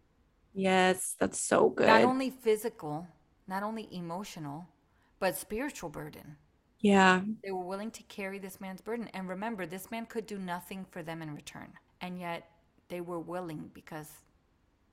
Yes, 0.53 1.15
that's 1.19 1.37
so 1.39 1.69
good. 1.69 1.85
Not 1.87 2.03
only 2.03 2.31
physical, 2.31 3.05
not 3.47 3.61
only 3.61 3.87
emotional, 3.91 4.67
but 5.23 5.37
spiritual 5.37 5.89
burden. 5.89 6.35
yeah. 6.81 7.21
They 7.45 7.51
were 7.51 7.63
willing 7.63 7.91
to 7.91 8.03
carry 8.03 8.39
this 8.39 8.59
man's 8.59 8.81
burden. 8.81 9.09
And 9.13 9.29
remember, 9.29 9.65
this 9.65 9.89
man 9.89 10.05
could 10.05 10.25
do 10.25 10.37
nothing 10.37 10.85
for 10.91 11.01
them 11.01 11.21
in 11.21 11.33
return. 11.33 11.71
And 12.01 12.19
yet 12.19 12.49
they 12.89 12.99
were 12.99 13.21
willing 13.21 13.71
because 13.73 14.09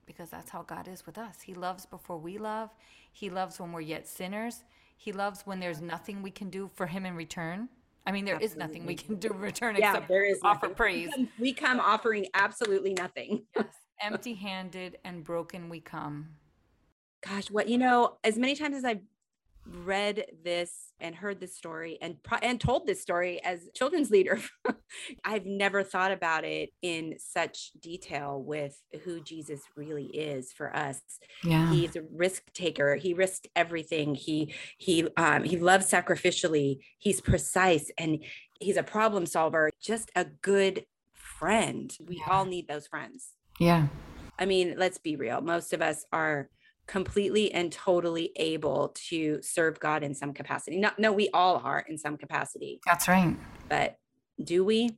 because 0.06 0.30
that's 0.30 0.48
how 0.50 0.62
God 0.62 0.86
is 0.86 1.04
with 1.04 1.18
us. 1.18 1.40
He 1.40 1.52
loves 1.52 1.84
before 1.86 2.16
we 2.16 2.38
love. 2.38 2.70
He 3.12 3.28
loves 3.28 3.58
when 3.58 3.72
we're 3.72 3.80
yet 3.80 4.06
sinners. 4.06 4.62
He 4.96 5.10
loves 5.10 5.42
when 5.48 5.58
there's 5.58 5.80
nothing 5.80 6.22
we 6.22 6.30
can 6.30 6.48
do 6.48 6.70
for 6.76 6.86
him 6.86 7.04
in 7.06 7.16
return. 7.16 7.68
I 8.06 8.12
mean, 8.12 8.24
there 8.24 8.38
is 8.38 8.54
nothing 8.56 8.86
we 8.86 8.94
can 8.94 9.16
do 9.16 9.30
in 9.32 9.40
return 9.40 9.74
Yeah, 9.76 9.90
except 9.90 10.08
there 10.08 10.24
is 10.24 10.38
offer 10.44 10.66
nothing. 10.66 10.76
praise. 10.76 11.08
We 11.08 11.12
come, 11.24 11.28
we 11.40 11.52
come 11.52 11.80
offering 11.80 12.26
absolutely 12.34 12.94
nothing. 12.94 13.42
Yes. 13.56 13.66
Empty 14.00 14.34
handed 14.34 14.98
and 15.04 15.24
broken 15.24 15.68
we 15.68 15.80
come. 15.80 16.28
Gosh, 17.20 17.50
what 17.50 17.68
you 17.68 17.78
know, 17.78 18.16
as 18.24 18.38
many 18.38 18.54
times 18.54 18.76
as 18.76 18.84
I've 18.84 19.02
read 19.84 20.24
this 20.44 20.92
and 21.00 21.14
heard 21.14 21.40
this 21.40 21.56
story 21.56 21.96
and 22.02 22.16
and 22.42 22.60
told 22.60 22.86
this 22.86 23.00
story 23.00 23.42
as 23.44 23.68
children's 23.74 24.10
leader, 24.10 24.40
I've 25.24 25.46
never 25.46 25.82
thought 25.82 26.12
about 26.12 26.44
it 26.44 26.70
in 26.82 27.14
such 27.18 27.70
detail 27.80 28.42
with 28.42 28.76
who 29.04 29.20
Jesus 29.20 29.60
really 29.76 30.06
is 30.06 30.52
for 30.52 30.74
us. 30.74 31.00
Yeah. 31.44 31.70
He's 31.72 31.96
a 31.96 32.02
risk 32.12 32.52
taker. 32.52 32.96
He 32.96 33.14
risked 33.14 33.48
everything. 33.54 34.14
He 34.14 34.54
he 34.78 35.06
um, 35.16 35.44
he 35.44 35.56
loves 35.58 35.90
sacrificially. 35.90 36.78
He's 36.98 37.20
precise 37.20 37.90
and 37.96 38.24
he's 38.60 38.76
a 38.76 38.82
problem 38.82 39.26
solver. 39.26 39.70
Just 39.80 40.10
a 40.16 40.24
good 40.24 40.84
friend. 41.14 41.96
We 42.06 42.16
Yeah. 42.16 42.32
all 42.32 42.44
need 42.44 42.68
those 42.68 42.86
friends. 42.86 43.30
Yeah. 43.58 43.88
I 44.38 44.46
mean, 44.46 44.74
let's 44.78 44.98
be 44.98 45.16
real. 45.16 45.40
Most 45.42 45.72
of 45.72 45.82
us 45.82 46.04
are 46.12 46.48
completely 46.90 47.52
and 47.52 47.70
totally 47.70 48.32
able 48.34 48.88
to 48.96 49.40
serve 49.42 49.78
God 49.78 50.02
in 50.02 50.12
some 50.12 50.34
capacity. 50.34 50.76
No, 50.76 50.90
no, 50.98 51.12
we 51.12 51.28
all 51.32 51.62
are 51.64 51.84
in 51.88 51.96
some 51.96 52.16
capacity, 52.16 52.80
That's 52.84 53.06
right. 53.06 53.36
but 53.68 53.96
do 54.42 54.64
we? 54.64 54.90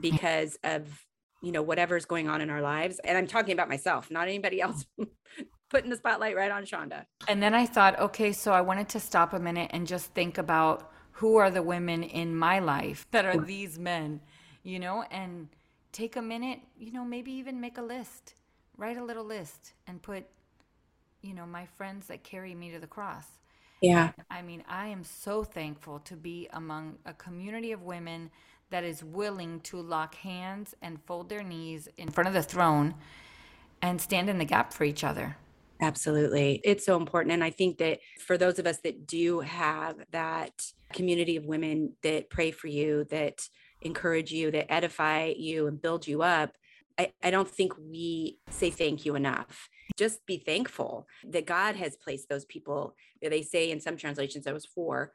Because 0.00 0.58
of 0.64 1.06
you 1.42 1.52
know 1.52 1.62
whatever's 1.62 2.04
going 2.04 2.28
on 2.28 2.40
in 2.40 2.50
our 2.50 2.60
lives, 2.60 2.98
and 3.04 3.16
I'm 3.16 3.28
talking 3.28 3.52
about 3.52 3.68
myself, 3.68 4.10
not 4.10 4.26
anybody 4.26 4.60
else. 4.60 4.84
Putting 5.70 5.90
the 5.90 5.96
spotlight 5.96 6.36
right 6.36 6.50
on 6.50 6.64
Shaunda. 6.64 7.06
And 7.26 7.42
then 7.42 7.52
I 7.52 7.66
thought, 7.66 7.98
okay, 7.98 8.32
so 8.32 8.52
I 8.52 8.60
wanted 8.60 8.88
to 8.90 9.00
stop 9.00 9.32
a 9.32 9.38
minute 9.38 9.70
and 9.72 9.84
just 9.84 10.14
think 10.14 10.38
about 10.38 10.92
who 11.10 11.36
are 11.36 11.50
the 11.50 11.62
women 11.62 12.04
in 12.04 12.36
my 12.36 12.60
life 12.60 13.06
that 13.10 13.24
are 13.24 13.36
these 13.36 13.76
men, 13.76 14.20
you 14.62 14.78
know, 14.78 15.04
and 15.10 15.48
take 15.90 16.14
a 16.14 16.22
minute, 16.22 16.60
you 16.78 16.92
know, 16.92 17.04
maybe 17.04 17.32
even 17.32 17.60
make 17.60 17.78
a 17.78 17.82
list, 17.82 18.34
write 18.76 18.96
a 18.96 19.04
little 19.04 19.24
list 19.24 19.72
and 19.88 20.00
put, 20.00 20.26
you 21.22 21.34
know, 21.34 21.46
my 21.46 21.66
friends 21.76 22.06
that 22.06 22.22
carry 22.22 22.54
me 22.54 22.70
to 22.72 22.78
the 22.78 22.86
cross. 22.86 23.26
Yeah, 23.82 24.12
I 24.30 24.42
mean, 24.42 24.64
I 24.68 24.86
am 24.88 25.04
so 25.04 25.44
thankful 25.44 25.98
to 26.00 26.16
be 26.16 26.48
among 26.52 26.96
a 27.04 27.12
community 27.12 27.72
of 27.72 27.82
women 27.82 28.30
that 28.70 28.84
is 28.84 29.04
willing 29.04 29.60
to 29.60 29.80
lock 29.80 30.14
hands 30.16 30.74
and 30.82 31.00
fold 31.06 31.28
their 31.28 31.42
knees 31.42 31.88
in 31.98 32.10
front 32.10 32.26
of 32.28 32.34
the 32.34 32.42
throne 32.42 32.94
and 33.82 34.00
stand 34.00 34.28
in 34.30 34.38
the 34.38 34.44
gap 34.44 34.72
for 34.72 34.84
each 34.84 35.04
other. 35.04 35.36
absolutely. 35.80 36.60
It's 36.64 36.84
so 36.86 36.96
important, 36.96 37.32
and 37.32 37.44
I 37.44 37.50
think 37.50 37.78
that 37.78 38.00
for 38.26 38.38
those 38.38 38.58
of 38.58 38.66
us 38.66 38.78
that 38.80 39.06
do 39.06 39.40
have 39.40 39.96
that 40.10 40.72
community 40.92 41.36
of 41.36 41.44
women 41.44 41.92
that 42.02 42.30
pray 42.30 42.50
for 42.50 42.68
you, 42.68 43.04
that 43.10 43.48
encourage 43.82 44.32
you, 44.32 44.50
that 44.52 44.72
edify 44.72 45.34
you, 45.36 45.66
and 45.66 45.80
build 45.80 46.06
you 46.06 46.22
up. 46.22 46.56
I, 46.98 47.12
I 47.22 47.30
don't 47.30 47.48
think 47.48 47.72
we 47.78 48.38
say 48.50 48.70
thank 48.70 49.04
you 49.04 49.16
enough. 49.16 49.68
Just 49.96 50.24
be 50.26 50.38
thankful 50.38 51.06
that 51.30 51.46
God 51.46 51.76
has 51.76 51.96
placed 51.96 52.28
those 52.28 52.44
people. 52.44 52.94
They 53.22 53.42
say 53.42 53.70
in 53.70 53.80
some 53.80 53.96
translations 53.96 54.44
there 54.44 54.54
was 54.54 54.66
four. 54.66 55.12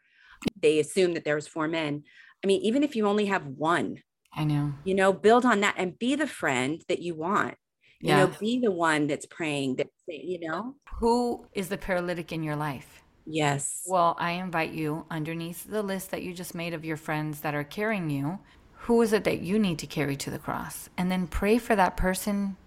They 0.60 0.80
assume 0.80 1.14
that 1.14 1.24
there 1.24 1.36
was 1.36 1.48
four 1.48 1.68
men. 1.68 2.04
I 2.44 2.48
mean, 2.48 2.62
even 2.62 2.84
if 2.84 2.96
you 2.96 3.08
only 3.08 3.28
have 3.28 3.46
one, 3.46 4.02
I 4.34 4.44
know. 4.44 4.74
you 4.84 4.96
know, 4.96 5.14
build 5.14 5.46
on 5.46 5.62
that 5.62 5.76
and 5.78 6.00
be 6.00 6.16
the 6.16 6.28
friend 6.28 6.84
that 6.88 7.02
you 7.02 7.14
want. 7.16 7.56
You 8.02 8.10
Yeah. 8.10 8.18
know, 8.26 8.34
be 8.40 8.60
the 8.60 8.72
one 8.72 9.08
that's 9.08 9.26
praying. 9.28 9.76
That 9.76 9.88
you 10.08 10.40
know, 10.40 10.76
Who 11.00 11.46
is 11.54 11.70
the 11.70 11.78
paralytic 11.78 12.32
in 12.32 12.44
your 12.44 12.56
life? 12.56 13.04
yes, 13.26 13.82
Well, 13.86 14.16
I 14.20 14.32
invite 14.32 14.72
you 14.72 15.06
underneath 15.10 15.66
the 15.70 15.82
list 15.84 16.12
that 16.12 16.24
you 16.24 16.34
just 16.34 16.56
made 16.56 16.74
of 16.74 16.86
your 16.86 16.98
friends 16.98 17.42
that 17.42 17.54
are 17.56 17.64
carrying 17.64 18.10
you. 18.10 18.40
Who 18.86 19.02
is 19.02 19.14
it 19.14 19.24
that 19.26 19.42
you 19.42 19.60
need 19.60 19.78
to 19.80 19.88
carry 19.88 20.16
to 20.18 20.32
the 20.32 20.40
cross? 20.40 20.90
And 20.98 21.12
then 21.12 21.28
pray 21.28 21.58
for 21.58 21.76
that 21.76 21.98
person 21.98 22.58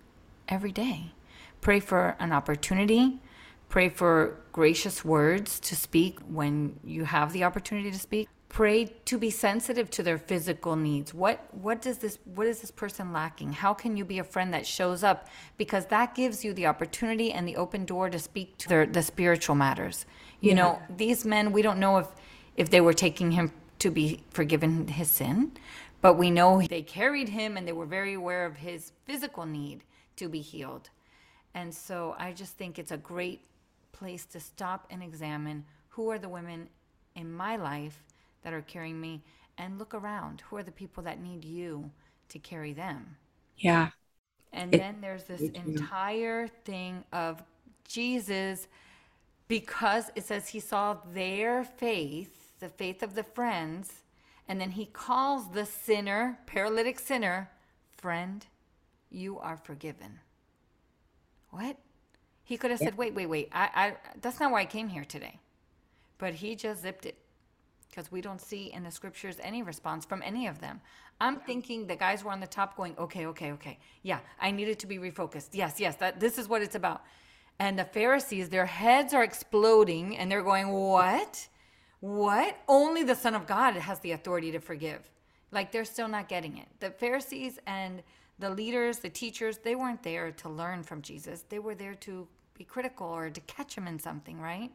every 0.49 0.73
day. 0.73 1.12
Pray 1.64 1.80
for 1.80 2.14
an 2.21 2.30
opportunity. 2.30 3.23
Pray 3.71 3.88
for 3.88 4.38
gracious 4.52 5.02
words 5.02 5.59
to 5.61 5.75
speak 5.75 6.21
when 6.28 6.78
you 6.85 7.04
have 7.04 7.33
the 7.33 7.42
opportunity 7.42 7.90
to 7.90 7.99
speak. 7.99 8.28
Pray 8.50 8.85
to 9.06 9.16
be 9.16 9.30
sensitive 9.30 9.88
to 9.92 10.02
their 10.02 10.18
physical 10.18 10.76
needs. 10.76 11.14
What 11.14 11.49
what 11.54 11.80
does 11.80 11.97
this 11.99 12.18
what 12.35 12.47
is 12.47 12.61
this 12.61 12.71
person 12.71 13.14
lacking? 13.14 13.54
How 13.54 13.73
can 13.73 13.97
you 13.97 14.04
be 14.04 14.18
a 14.18 14.25
friend 14.25 14.52
that 14.52 14.66
shows 14.66 15.02
up 15.02 15.26
because 15.56 15.87
that 15.87 16.14
gives 16.14 16.44
you 16.44 16.52
the 16.52 16.66
opportunity 16.66 17.33
and 17.33 17.49
the 17.49 17.56
open 17.56 17.87
door 17.87 18.11
to 18.11 18.18
speak 18.18 18.59
to 18.59 18.68
their, 18.68 18.85
the 18.85 19.02
spiritual 19.02 19.54
matters. 19.54 20.04
You 20.42 20.54
know, 20.54 20.83
these 20.94 21.25
men 21.25 21.50
we 21.50 21.62
don't 21.62 21.80
know 21.80 21.97
if 21.97 22.09
if 22.59 22.68
they 22.68 22.83
were 22.83 22.92
taking 22.92 23.30
him 23.30 23.52
to 23.78 23.90
be 23.90 24.23
forgiven 24.28 24.87
his 24.87 25.11
sin, 25.11 25.52
but 26.02 26.18
we 26.18 26.30
know 26.30 26.61
they 26.61 26.83
carried 26.83 27.30
him 27.30 27.56
and 27.56 27.66
they 27.66 27.73
were 27.73 27.87
very 27.87 28.12
aware 28.12 28.44
of 28.44 28.56
his 28.56 28.92
physical 29.06 29.47
need 29.47 29.83
to 30.16 30.28
be 30.28 30.42
healed. 30.42 30.90
And 31.54 31.75
so 31.75 32.14
I 32.18 32.32
just 32.32 32.54
think 32.58 32.78
it's 32.78 32.92
a 32.92 32.96
great 32.96 33.44
place 33.92 34.25
to 34.26 34.40
stop 34.40 34.87
and 34.90 35.02
examine 35.02 35.64
who 35.90 36.11
are 36.11 36.18
the 36.18 36.28
women 36.28 36.68
in 37.14 37.32
my 37.32 37.56
life 37.56 38.02
that 38.42 38.52
are 38.52 38.62
carrying 38.62 39.00
me 39.00 39.23
and 39.56 39.78
look 39.78 39.94
around. 39.94 40.42
Who 40.42 40.56
are 40.56 40.62
the 40.62 40.73
people 40.73 41.02
that 41.04 41.20
need 41.20 41.44
you 41.44 41.90
to 42.30 42.38
carry 42.38 42.73
them? 42.73 43.16
yeah, 43.56 43.90
And 44.52 44.73
It- 44.73 44.78
then 44.78 45.00
there's 45.00 45.25
this 45.25 45.49
entire 45.54 46.49
thing 46.49 47.04
of 47.12 47.42
Jesus, 47.88 48.68
because 49.49 50.11
it 50.14 50.25
says 50.25 50.49
he 50.49 50.61
saw 50.61 50.94
their 51.12 51.64
faith, 51.64 52.58
the 52.61 52.68
faith 52.68 53.02
of 53.02 53.14
the 53.14 53.25
friends, 53.25 54.02
and 54.49 54.61
then 54.61 54.73
he 54.73 54.87
calls 54.87 55.50
the 55.52 55.66
sinner, 55.66 56.38
paralytic 56.46 56.99
sinner, 57.00 57.50
friend, 57.96 58.46
you 59.11 59.38
are 59.38 59.56
forgiven. 59.56 60.20
What? 61.54 61.76
He 62.42 62.56
could 62.56 62.73
have 62.73 62.80
said, 62.80 62.99
wait, 62.99 63.14
wait, 63.14 63.26
wait, 63.26 63.49
I, 63.52 63.70
I, 63.75 63.96
that's 64.20 64.40
not 64.40 64.50
why 64.50 64.62
I 64.62 64.64
came 64.64 64.88
here 64.88 65.04
today. 65.04 65.38
But 66.18 66.34
he 66.34 66.56
just 66.56 66.82
zipped 66.82 67.06
it 67.06 67.16
because 67.88 68.11
we 68.11 68.20
don't 68.20 68.40
see 68.40 68.73
in 68.73 68.82
the 68.82 68.90
scriptures 68.90 69.37
any 69.40 69.62
response 69.62 70.04
from 70.04 70.20
any 70.23 70.49
of 70.49 70.61
them. 70.61 70.80
I'm 71.20 71.37
thinking 71.37 71.87
the 71.87 71.94
guys 71.94 72.25
were 72.25 72.32
on 72.32 72.40
the 72.40 72.46
top 72.49 72.76
going, 72.76 72.96
okay, 72.99 73.26
okay, 73.26 73.52
okay. 73.52 73.78
Yeah, 74.02 74.18
I 74.40 74.50
needed 74.50 74.80
to 74.80 74.88
be 74.88 74.99
refocused. 74.99 75.50
Yes, 75.52 75.78
yes, 75.78 75.94
that 75.96 76.18
this 76.18 76.38
is 76.38 76.49
what 76.49 76.61
it's 76.61 76.75
about. 76.75 77.02
And 77.61 77.78
the 77.78 77.84
Pharisees, 77.84 78.49
their 78.49 78.66
heads 78.66 79.14
are 79.14 79.23
exploding 79.23 80.16
and 80.16 80.30
they're 80.30 80.42
going, 80.42 80.73
What? 80.73 81.49
What? 82.00 82.58
Only 82.68 83.04
the 83.04 83.14
Son 83.14 83.34
of 83.37 83.46
God 83.46 83.76
has 83.76 84.00
the 84.00 84.11
authority 84.11 84.50
to 84.52 84.58
forgive. 84.58 85.08
Like 85.54 85.73
they're 85.73 85.87
still 85.87 86.08
not 86.08 86.28
getting 86.28 86.58
it. 86.58 86.68
The 86.80 86.90
Pharisees 86.90 87.61
and 87.66 88.02
the 88.40 88.50
leaders, 88.50 88.99
the 88.99 89.11
teachers, 89.11 89.58
they 89.58 89.76
weren't 89.76 90.02
there 90.02 90.32
to 90.32 90.49
learn 90.50 90.82
from 90.82 91.02
Jesus. 91.02 91.44
They 91.49 91.61
were 91.61 91.76
there 91.76 91.94
to 91.96 92.28
be 92.58 92.64
critical 92.64 93.08
or 93.08 93.30
to 93.30 93.40
catch 93.42 93.76
him 93.76 93.87
in 93.88 93.99
something, 94.00 94.40
right? 94.40 94.73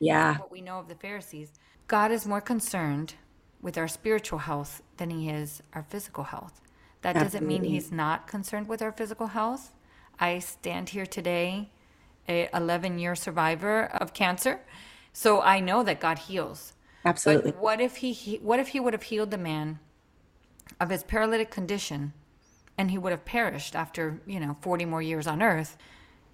yeah, 0.00 0.38
what 0.38 0.50
we 0.52 0.60
know 0.60 0.78
of 0.78 0.88
the 0.88 0.94
Pharisees. 0.96 1.52
God 1.88 2.10
is 2.12 2.26
more 2.26 2.40
concerned 2.40 3.14
with 3.62 3.78
our 3.78 3.88
spiritual 3.88 4.40
health 4.40 4.82
than 4.96 5.10
he 5.10 5.30
is 5.30 5.62
our 5.74 5.82
physical 5.84 6.24
health. 6.24 6.60
That 7.02 7.14
doesn't 7.14 7.46
mean 7.46 7.64
he's 7.64 7.92
not 7.92 8.26
concerned 8.28 8.68
with 8.68 8.82
our 8.82 8.92
physical 8.92 9.28
health. 9.28 9.72
I 10.20 10.40
stand 10.40 10.90
here 10.90 11.06
today, 11.06 11.70
a 12.28 12.48
11 12.54 12.98
year 12.98 13.14
survivor 13.14 13.84
of 13.86 14.14
cancer, 14.14 14.60
so 15.12 15.42
I 15.42 15.60
know 15.60 15.82
that 15.84 16.00
God 16.00 16.18
heals. 16.20 16.74
absolutely. 17.04 17.52
But 17.52 17.60
what 17.60 17.80
if 17.80 17.96
he 17.98 18.38
what 18.42 18.60
if 18.60 18.68
he 18.68 18.80
would 18.80 18.94
have 18.94 19.04
healed 19.04 19.30
the 19.30 19.38
man 19.38 19.80
of 20.80 20.90
his 20.90 21.02
paralytic 21.04 21.50
condition 21.50 22.12
and 22.78 22.90
he 22.90 22.98
would 22.98 23.12
have 23.12 23.24
perished 23.24 23.74
after, 23.76 24.20
you 24.26 24.40
know, 24.40 24.56
40 24.60 24.84
more 24.84 25.02
years 25.02 25.26
on 25.26 25.42
earth? 25.42 25.76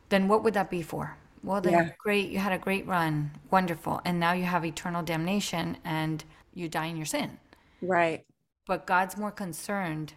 Then 0.09 0.29
what 0.29 0.43
would 0.45 0.55
that 0.55 0.71
be 0.71 0.83
for? 0.83 1.17
Well, 1.43 1.61
then 1.61 1.73
Yeah. 1.73 1.91
great, 1.99 2.31
you 2.31 2.39
had 2.39 2.53
a 2.53 2.59
great 2.59 2.87
run. 2.87 3.33
Wonderful. 3.51 4.01
And 4.05 4.19
now 4.19 4.33
you 4.33 4.45
have 4.45 4.65
eternal 4.65 5.03
damnation 5.03 5.77
and 5.85 6.25
you 6.55 6.69
die 6.69 6.87
in 6.87 6.97
your 6.97 7.07
sin. 7.07 7.39
Right. 7.81 8.25
But 8.67 8.87
God's 8.87 9.17
more 9.17 9.31
concerned 9.31 10.15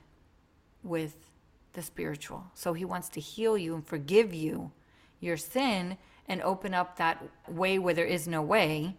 with 0.84 1.30
the 1.74 1.82
spiritual. 1.82 2.46
So 2.54 2.74
he 2.74 2.86
wants 2.86 3.10
to 3.10 3.20
heal 3.20 3.58
you 3.58 3.76
and 3.76 3.86
forgive 3.88 4.34
you 4.34 4.72
your 5.20 5.38
sin 5.38 5.98
and 6.28 6.42
open 6.42 6.74
up 6.74 6.98
that 6.98 7.24
way 7.48 7.78
where 7.80 7.94
there 7.94 8.06
is 8.06 8.28
no 8.28 8.42
way. 8.42 8.98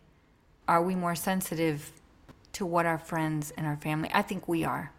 Are 0.69 0.83
we 0.83 0.95
more 0.95 1.15
sensitive 1.15 1.93
to 2.53 2.65
what 2.65 2.87
our 2.87 2.99
friends 2.99 3.53
and 3.57 3.67
our 3.67 3.77
family? 3.77 4.11
I 4.15 4.23
think 4.23 4.47
we 4.49 4.65
are. 4.65 4.93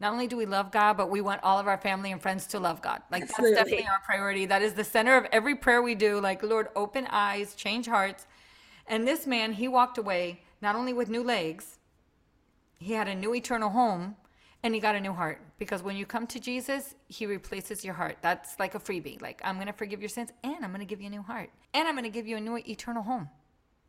Not 0.00 0.12
only 0.12 0.26
do 0.26 0.36
we 0.36 0.46
love 0.46 0.70
God, 0.70 0.96
but 0.96 1.10
we 1.10 1.20
want 1.20 1.42
all 1.44 1.58
of 1.58 1.68
our 1.68 1.76
family 1.76 2.10
and 2.10 2.20
friends 2.20 2.46
to 2.48 2.58
love 2.58 2.80
God. 2.80 3.02
Like 3.10 3.22
that's 3.22 3.32
Absolutely. 3.32 3.54
definitely 3.56 3.86
our 3.86 4.00
priority. 4.04 4.46
That 4.46 4.62
is 4.62 4.72
the 4.72 4.84
center 4.84 5.16
of 5.16 5.26
every 5.30 5.54
prayer 5.54 5.82
we 5.82 5.94
do. 5.94 6.20
Like, 6.20 6.42
Lord, 6.42 6.68
open 6.74 7.06
eyes, 7.10 7.54
change 7.54 7.86
hearts. 7.86 8.26
And 8.86 9.06
this 9.06 9.26
man, 9.26 9.52
he 9.52 9.68
walked 9.68 9.98
away 9.98 10.40
not 10.62 10.74
only 10.74 10.94
with 10.94 11.10
new 11.10 11.22
legs, 11.22 11.78
he 12.78 12.94
had 12.94 13.08
a 13.08 13.14
new 13.14 13.34
eternal 13.34 13.68
home 13.68 14.16
and 14.62 14.74
he 14.74 14.80
got 14.80 14.94
a 14.94 15.00
new 15.00 15.12
heart 15.12 15.40
because 15.58 15.82
when 15.82 15.96
you 15.96 16.06
come 16.06 16.26
to 16.28 16.40
Jesus, 16.40 16.94
he 17.08 17.26
replaces 17.26 17.84
your 17.84 17.94
heart. 17.94 18.16
That's 18.22 18.58
like 18.58 18.74
a 18.74 18.80
freebie. 18.80 19.20
Like, 19.20 19.40
I'm 19.44 19.56
going 19.56 19.66
to 19.66 19.72
forgive 19.72 20.00
your 20.00 20.08
sins 20.08 20.30
and 20.42 20.64
I'm 20.64 20.70
going 20.70 20.80
to 20.80 20.86
give 20.86 21.00
you 21.00 21.08
a 21.08 21.10
new 21.10 21.22
heart 21.22 21.50
and 21.74 21.86
I'm 21.86 21.94
going 21.94 22.04
to 22.04 22.10
give 22.10 22.26
you 22.26 22.38
a 22.38 22.40
new 22.40 22.56
eternal 22.56 23.02
home. 23.02 23.28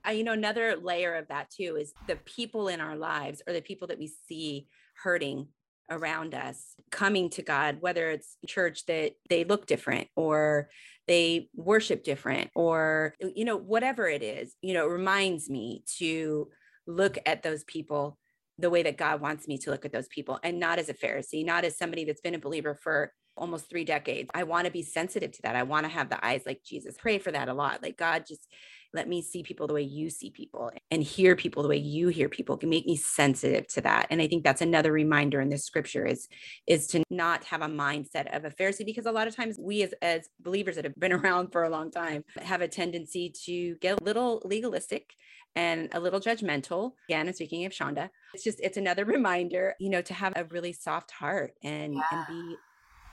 Uh, 0.06 0.12
you 0.12 0.24
know, 0.24 0.34
another 0.34 0.76
layer 0.76 1.16
of 1.16 1.28
that 1.30 1.50
too 1.50 1.78
is 1.80 1.94
the 2.08 2.18
people 2.18 2.68
in 2.68 2.82
our 2.82 2.98
lives 2.98 3.42
or 3.48 3.54
the 3.54 3.62
people 3.62 3.88
that 3.88 4.00
we 4.00 4.12
see 4.28 4.68
hurting 5.04 5.48
around 5.92 6.34
us 6.34 6.74
coming 6.90 7.30
to 7.32 7.44
God, 7.44 7.78
whether 7.82 8.10
it's 8.10 8.38
church 8.48 8.86
that 8.88 9.12
they 9.30 9.44
look 9.44 9.68
different 9.68 10.08
or 10.16 10.70
they 11.08 11.50
worship 11.54 12.04
different 12.04 12.50
or, 12.56 13.16
you 13.36 13.46
know, 13.46 13.58
whatever 13.58 14.08
it 14.08 14.24
is, 14.24 14.56
you 14.62 14.74
know, 14.74 14.88
it 14.88 14.92
reminds 14.92 15.50
me 15.50 15.84
to 15.98 16.48
look 16.88 17.18
at 17.26 17.44
those 17.44 17.64
people 17.66 18.18
the 18.58 18.70
way 18.70 18.84
that 18.84 18.98
God 18.98 19.22
wants 19.22 19.48
me 19.48 19.58
to 19.60 19.72
look 19.72 19.86
at 19.86 19.92
those 19.92 20.08
people 20.08 20.40
and 20.44 20.60
not 20.60 20.80
as 20.80 20.90
a 20.90 20.94
Pharisee, 20.94 21.46
not 21.46 21.66
as 21.66 21.78
somebody 21.78 22.06
that's 22.06 22.22
been 22.22 22.36
a 22.36 22.40
believer 22.40 22.76
for 22.82 23.12
almost 23.38 23.70
three 23.70 23.86
decades. 23.86 24.30
I 24.34 24.44
want 24.44 24.66
to 24.66 24.72
be 24.72 24.84
sensitive 24.84 25.32
to 25.34 25.42
that. 25.44 25.56
I 25.56 25.64
want 25.64 25.86
to 25.86 25.92
have 25.92 26.10
the 26.10 26.24
eyes 26.26 26.44
like 26.46 26.64
Jesus. 26.64 26.96
Pray 27.00 27.18
for 27.18 27.32
that 27.32 27.50
a 27.50 27.54
lot. 27.54 27.82
Like 27.82 27.98
God, 27.98 28.26
just 28.28 28.48
let 28.94 29.08
me 29.08 29.22
see 29.22 29.42
people 29.42 29.68
the 29.68 29.74
way 29.74 29.82
you 29.82 30.10
see 30.10 30.32
people 30.32 30.70
and 30.90 31.02
hear 31.02 31.36
people 31.36 31.64
the 31.64 31.70
way 31.70 31.78
you 31.78 32.10
hear 32.10 32.28
people 32.28 32.58
can 32.58 32.70
make 32.70 32.86
me 32.86 32.98
sensitive 32.98 33.66
to 33.68 33.82
that. 33.82 34.08
And 34.10 34.22
I 34.22 34.28
think 34.28 34.44
that's 34.44 34.62
another 34.62 34.92
reminder 34.92 35.40
in 35.40 35.50
this 35.50 35.64
scripture 35.66 36.06
is 36.06 36.28
is 36.68 36.88
to 36.88 37.04
not 37.10 37.44
have 37.46 37.62
a 37.62 37.68
mindset 37.68 38.36
of 38.36 38.44
a 38.44 38.50
Pharisee 38.50 38.86
because 38.86 39.06
a 39.06 39.12
lot 39.12 39.28
of 39.28 39.36
times 39.36 39.58
we 39.60 39.84
as 39.84 39.94
as 40.02 40.30
believers 40.42 40.76
that 40.76 40.84
have 40.86 40.96
been 40.96 41.14
around 41.22 41.52
for 41.52 41.64
a 41.64 41.70
long 41.70 41.90
time 41.90 42.24
have 42.42 42.62
a 42.62 42.68
tendency 42.68 43.34
to 43.46 43.76
get 43.76 44.02
a 44.02 44.04
little 44.04 44.42
legalistic 44.44 45.14
and 45.56 45.90
a 45.94 46.00
little 46.00 46.20
judgmental. 46.20 46.92
Again, 47.10 47.28
I'm 47.28 47.34
speaking 47.34 47.66
of 47.66 47.72
Shaunda. 47.72 48.10
It's 48.34 48.44
just 48.44 48.60
it's 48.62 48.78
another 48.78 49.06
reminder, 49.18 49.76
you 49.80 49.90
know, 49.90 50.02
to 50.02 50.14
have 50.14 50.34
a 50.36 50.44
really 50.46 50.74
soft 50.74 51.12
heart 51.12 51.54
and 51.64 51.96
Yeah. 51.96 52.02
and 52.12 52.28
be 52.28 52.56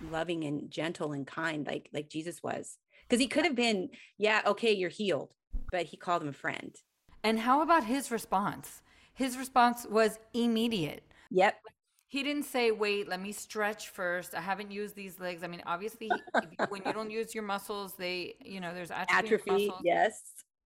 loving 0.00 0.44
and 0.44 0.70
gentle 0.70 1.12
and 1.12 1.26
kind 1.26 1.66
like 1.66 1.88
like 1.92 2.08
Jesus 2.08 2.42
was. 2.42 2.78
Because 3.08 3.20
he 3.20 3.28
could 3.28 3.44
have 3.44 3.56
been, 3.56 3.88
yeah, 4.18 4.42
okay, 4.46 4.72
you're 4.72 4.90
healed, 4.90 5.32
but 5.72 5.86
he 5.86 5.96
called 5.96 6.22
him 6.22 6.28
a 6.28 6.32
friend. 6.32 6.76
And 7.24 7.40
how 7.40 7.62
about 7.62 7.84
his 7.84 8.10
response? 8.10 8.82
His 9.14 9.36
response 9.36 9.86
was 9.90 10.18
immediate. 10.34 11.02
Yep. 11.30 11.56
He 12.06 12.22
didn't 12.22 12.44
say, 12.44 12.70
wait, 12.70 13.08
let 13.08 13.20
me 13.20 13.32
stretch 13.32 13.88
first. 13.88 14.34
I 14.34 14.40
haven't 14.40 14.70
used 14.70 14.94
these 14.94 15.18
legs. 15.20 15.42
I 15.42 15.46
mean, 15.46 15.62
obviously, 15.66 16.10
when 16.68 16.82
you 16.86 16.92
don't 16.92 17.10
use 17.10 17.34
your 17.34 17.44
muscles, 17.44 17.94
they, 17.98 18.34
you 18.40 18.60
know, 18.60 18.72
there's 18.72 18.90
atrophy. 18.90 19.16
Atrophy. 19.16 19.72
Yes. 19.82 20.22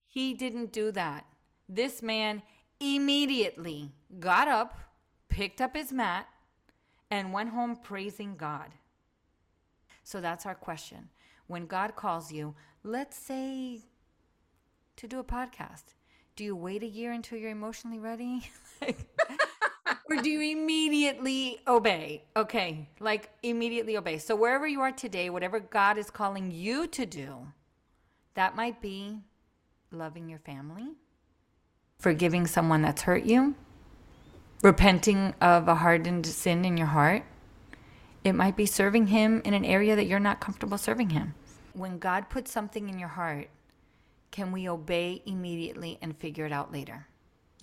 He 0.07 0.35
didn't 0.35 0.73
do 0.73 0.93
that. 0.93 1.25
This 1.69 2.03
man 2.03 2.43
immediately 2.79 3.93
got 4.21 4.47
up, 4.47 4.79
picked 5.29 5.61
up 5.61 5.75
his 5.75 5.93
mat, 5.93 6.29
and 7.11 7.33
went 7.33 7.51
home 7.51 7.77
praising 7.83 8.37
God. 8.37 8.69
So 10.03 10.21
that's 10.21 10.47
our 10.47 10.55
question. 10.55 11.09
When 11.47 11.67
God 11.67 11.97
calls 11.97 12.33
you, 12.33 12.55
let's 12.83 13.17
say 13.17 13.81
to 14.97 15.09
do 15.09 15.19
a 15.19 15.25
podcast, 15.25 15.95
do 16.37 16.45
you 16.45 16.57
wait 16.57 16.83
a 16.83 16.87
year 16.87 17.13
until 17.13 17.39
you're 17.39 17.51
emotionally 17.51 17.99
ready? 17.99 18.51
or 20.11 20.17
do 20.23 20.31
you 20.31 20.41
immediately 20.41 21.61
obey? 21.67 22.25
Okay, 22.37 22.88
like 23.01 23.31
immediately 23.43 23.97
obey. 23.97 24.19
So 24.19 24.35
wherever 24.35 24.67
you 24.67 24.81
are 24.81 24.93
today, 24.93 25.31
whatever 25.31 25.61
God 25.61 25.99
is 25.99 26.11
calling 26.11 26.51
you 26.51 26.87
to 26.88 27.07
do, 27.07 27.47
that 28.35 28.57
might 28.57 28.81
be 28.81 29.19
loving 29.91 30.29
your 30.29 30.38
family, 30.38 30.93
forgiving 31.99 32.47
someone 32.47 32.83
that's 32.83 33.03
hurt 33.03 33.25
you, 33.25 33.55
repenting 34.62 35.35
of 35.41 35.69
a 35.69 35.77
hardened 35.77 36.27
sin 36.27 36.65
in 36.65 36.77
your 36.77 36.87
heart. 36.88 37.25
It 38.25 38.35
might 38.35 38.57
be 38.57 38.67
serving 38.67 39.09
Him 39.09 39.43
in 39.45 39.55
an 39.55 39.65
area 39.65 39.97
that 39.97 40.07
you're 40.07 40.21
not 40.21 40.41
comfortable 40.41 40.79
serving 40.79 41.11
Him. 41.11 41.35
When 41.73 41.99
God 41.99 42.29
puts 42.29 42.53
something 42.53 42.89
in 42.89 42.99
your 42.99 43.09
heart, 43.09 43.49
can 44.31 44.53
we 44.53 44.69
obey 44.69 45.23
immediately 45.27 45.99
and 46.03 46.17
figure 46.17 46.47
it 46.47 46.53
out 46.53 46.73
later? 46.73 47.07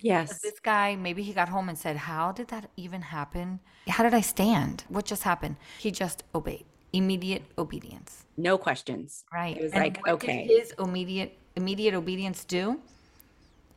Yes. 0.00 0.40
This 0.40 0.60
guy, 0.60 0.96
maybe 0.96 1.22
he 1.22 1.32
got 1.32 1.48
home 1.48 1.68
and 1.68 1.78
said, 1.78 1.96
How 1.96 2.32
did 2.32 2.48
that 2.48 2.70
even 2.76 3.02
happen? 3.02 3.60
How 3.88 4.02
did 4.02 4.14
I 4.14 4.20
stand? 4.20 4.84
What 4.88 5.04
just 5.04 5.22
happened? 5.22 5.56
He 5.78 5.90
just 5.90 6.24
obeyed. 6.34 6.64
Immediate 6.92 7.42
obedience. 7.58 8.24
No 8.36 8.58
questions. 8.58 9.24
Right. 9.32 9.56
It 9.56 9.62
was 9.62 9.72
And 9.72 9.82
like, 9.82 9.98
what 10.06 10.20
did 10.20 10.30
okay. 10.30 10.44
his 10.46 10.72
immediate 10.78 11.36
immediate 11.56 11.94
obedience 11.94 12.44
do? 12.44 12.80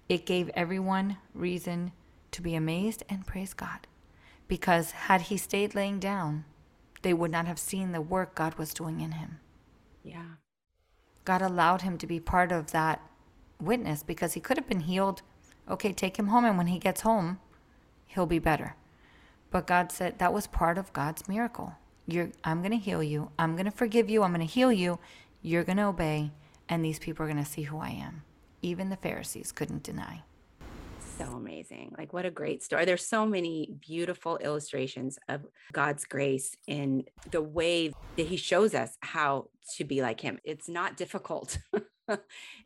It 0.09 0.25
gave 0.25 0.49
everyone 0.55 1.17
reason 1.33 1.91
to 2.31 2.41
be 2.41 2.55
amazed 2.55 3.03
and 3.09 3.25
praise 3.25 3.53
God. 3.53 3.87
Because 4.47 4.91
had 4.91 5.21
he 5.21 5.37
stayed 5.37 5.75
laying 5.75 5.99
down, 5.99 6.45
they 7.03 7.13
would 7.13 7.31
not 7.31 7.45
have 7.45 7.59
seen 7.59 7.91
the 7.91 8.01
work 8.01 8.33
God 8.33 8.55
was 8.55 8.73
doing 8.73 9.01
in 9.01 9.11
him. 9.11 9.39
Yeah. 10.03 10.35
God 11.25 11.41
allowed 11.41 11.83
him 11.83 11.97
to 11.99 12.07
be 12.07 12.19
part 12.19 12.51
of 12.51 12.71
that 12.71 13.01
witness 13.61 14.03
because 14.03 14.33
he 14.33 14.39
could 14.39 14.57
have 14.57 14.67
been 14.67 14.81
healed. 14.81 15.21
Okay, 15.69 15.93
take 15.93 16.17
him 16.17 16.27
home, 16.27 16.43
and 16.43 16.57
when 16.57 16.67
he 16.67 16.79
gets 16.79 17.01
home, 17.01 17.39
he'll 18.07 18.25
be 18.25 18.39
better. 18.39 18.75
But 19.51 19.67
God 19.67 19.91
said 19.91 20.19
that 20.19 20.33
was 20.33 20.47
part 20.47 20.77
of 20.77 20.91
God's 20.91 21.27
miracle. 21.27 21.75
You're, 22.05 22.31
I'm 22.43 22.61
going 22.61 22.71
to 22.71 22.77
heal 22.77 23.01
you. 23.01 23.31
I'm 23.39 23.53
going 23.53 23.65
to 23.65 23.71
forgive 23.71 24.09
you. 24.09 24.23
I'm 24.23 24.33
going 24.33 24.45
to 24.45 24.51
heal 24.51 24.71
you. 24.71 24.99
You're 25.41 25.63
going 25.63 25.77
to 25.77 25.85
obey, 25.85 26.31
and 26.67 26.83
these 26.83 26.99
people 26.99 27.23
are 27.23 27.29
going 27.29 27.43
to 27.43 27.49
see 27.49 27.63
who 27.63 27.77
I 27.77 27.89
am. 27.89 28.23
Even 28.61 28.89
the 28.89 28.97
Pharisees 28.97 29.51
couldn't 29.51 29.83
deny. 29.83 30.23
So 31.17 31.25
amazing. 31.25 31.93
Like, 31.97 32.13
what 32.13 32.25
a 32.25 32.31
great 32.31 32.63
story. 32.63 32.85
There's 32.85 33.05
so 33.05 33.25
many 33.25 33.69
beautiful 33.79 34.37
illustrations 34.37 35.19
of 35.29 35.45
God's 35.71 36.05
grace 36.05 36.55
in 36.67 37.03
the 37.29 37.41
way 37.41 37.93
that 38.17 38.27
He 38.27 38.37
shows 38.37 38.73
us 38.73 38.97
how 39.01 39.49
to 39.77 39.83
be 39.83 40.01
like 40.01 40.21
Him. 40.21 40.39
It's 40.43 40.67
not 40.67 40.97
difficult. 40.97 41.59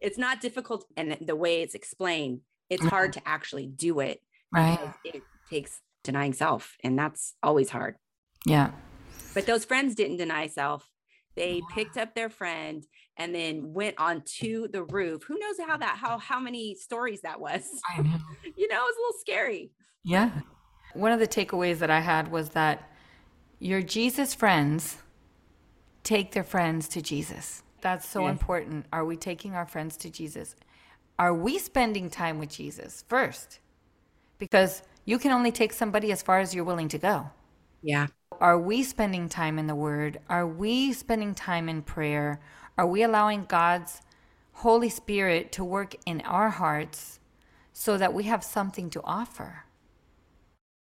it's 0.01 0.17
not 0.17 0.41
difficult. 0.41 0.85
And 0.95 1.17
the 1.19 1.35
way 1.35 1.61
it's 1.61 1.75
explained, 1.75 2.41
it's 2.69 2.81
mm-hmm. 2.81 2.89
hard 2.89 3.13
to 3.13 3.21
actually 3.27 3.67
do 3.67 3.99
it 3.99 4.21
Right? 4.51 4.79
it 5.03 5.23
takes 5.49 5.81
denying 6.03 6.33
self. 6.33 6.77
And 6.83 6.97
that's 6.97 7.35
always 7.43 7.69
hard. 7.69 7.95
Yeah. 8.45 8.71
But 9.33 9.45
those 9.45 9.65
friends 9.65 9.95
didn't 9.95 10.17
deny 10.17 10.47
self. 10.47 10.89
They 11.37 11.61
picked 11.73 11.97
up 11.97 12.15
their 12.15 12.29
friend 12.29 12.85
and 13.17 13.33
then 13.33 13.73
went 13.73 13.95
onto 13.99 14.67
the 14.67 14.83
roof. 14.83 15.23
Who 15.23 15.39
knows 15.39 15.55
how 15.65 15.77
that 15.77 15.97
how 15.97 16.17
how 16.19 16.41
many 16.41 16.75
stories 16.75 17.21
that 17.21 17.39
was? 17.39 17.63
I 17.97 18.01
know. 18.01 18.17
You 18.57 18.67
know, 18.69 18.77
it 18.77 18.79
was 18.79 18.95
a 18.97 19.01
little 19.01 19.19
scary. 19.21 19.71
Yeah. 20.03 20.31
One 20.93 21.11
of 21.13 21.19
the 21.19 21.27
takeaways 21.27 21.79
that 21.79 21.91
I 21.91 21.99
had 22.01 22.31
was 22.31 22.49
that 22.51 22.91
your 23.59 23.81
Jesus 23.83 24.33
friends 24.33 24.97
take 26.03 26.31
their 26.33 26.43
friends 26.43 26.87
to 26.89 27.01
Jesus. 27.01 27.63
That's 27.81 28.07
so 28.07 28.27
Yes. 28.27 28.31
important. 28.31 28.85
Are 28.93 29.05
we 29.05 29.17
taking 29.17 29.55
our 29.55 29.65
friends 29.65 29.97
to 29.97 30.09
Jesus? 30.09 30.55
Are 31.19 31.33
we 31.33 31.59
spending 31.59 32.09
time 32.09 32.39
with 32.39 32.49
Jesus 32.49 33.03
first? 33.07 33.59
Because 34.39 34.83
you 35.05 35.19
can 35.19 35.31
only 35.31 35.51
take 35.51 35.73
somebody 35.73 36.11
as 36.11 36.21
far 36.23 36.39
as 36.39 36.55
you're 36.55 36.65
willing 36.65 36.89
to 36.89 36.97
go. 36.99 37.31
Yeah. 37.81 38.07
Are 38.39 38.59
we 38.59 38.83
spending 38.83 39.29
time 39.29 39.57
in 39.57 39.67
the 39.67 39.75
Word? 39.75 40.19
Are 40.29 40.47
we 40.47 40.93
spending 40.93 41.33
time 41.33 41.67
in 41.67 41.81
prayer? 41.81 42.39
Are 42.77 42.85
we 42.85 43.01
allowing 43.01 43.45
God's 43.45 44.01
Holy 44.53 44.89
Spirit 44.89 45.51
to 45.53 45.63
work 45.63 45.95
in 46.05 46.21
our 46.21 46.49
hearts 46.49 47.19
so 47.73 47.97
that 47.97 48.13
we 48.13 48.23
have 48.23 48.43
something 48.43 48.89
to 48.91 49.01
offer 49.03 49.65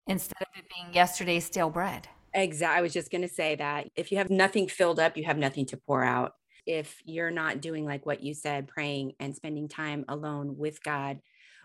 instead 0.07 0.41
of 0.41 0.47
it 0.55 0.65
being 0.73 0.93
yesterday's 0.93 1.45
stale 1.45 1.69
bread? 1.69 2.07
Exactly. 2.33 2.79
I 2.79 2.81
was 2.81 2.93
just 2.93 3.11
going 3.11 3.21
to 3.21 3.27
say 3.27 3.55
that 3.55 3.89
if 3.95 4.11
you 4.11 4.17
have 4.17 4.29
nothing 4.29 4.67
filled 4.67 4.99
up, 4.99 5.15
you 5.15 5.25
have 5.25 5.37
nothing 5.37 5.65
to 5.67 5.77
pour 5.77 6.03
out. 6.03 6.33
If 6.65 7.01
you're 7.05 7.31
not 7.31 7.61
doing 7.61 7.85
like 7.85 8.05
what 8.05 8.21
you 8.21 8.33
said, 8.33 8.67
praying 8.67 9.13
and 9.19 9.35
spending 9.35 9.67
time 9.67 10.05
alone 10.07 10.57
with 10.57 10.83
God, 10.83 11.19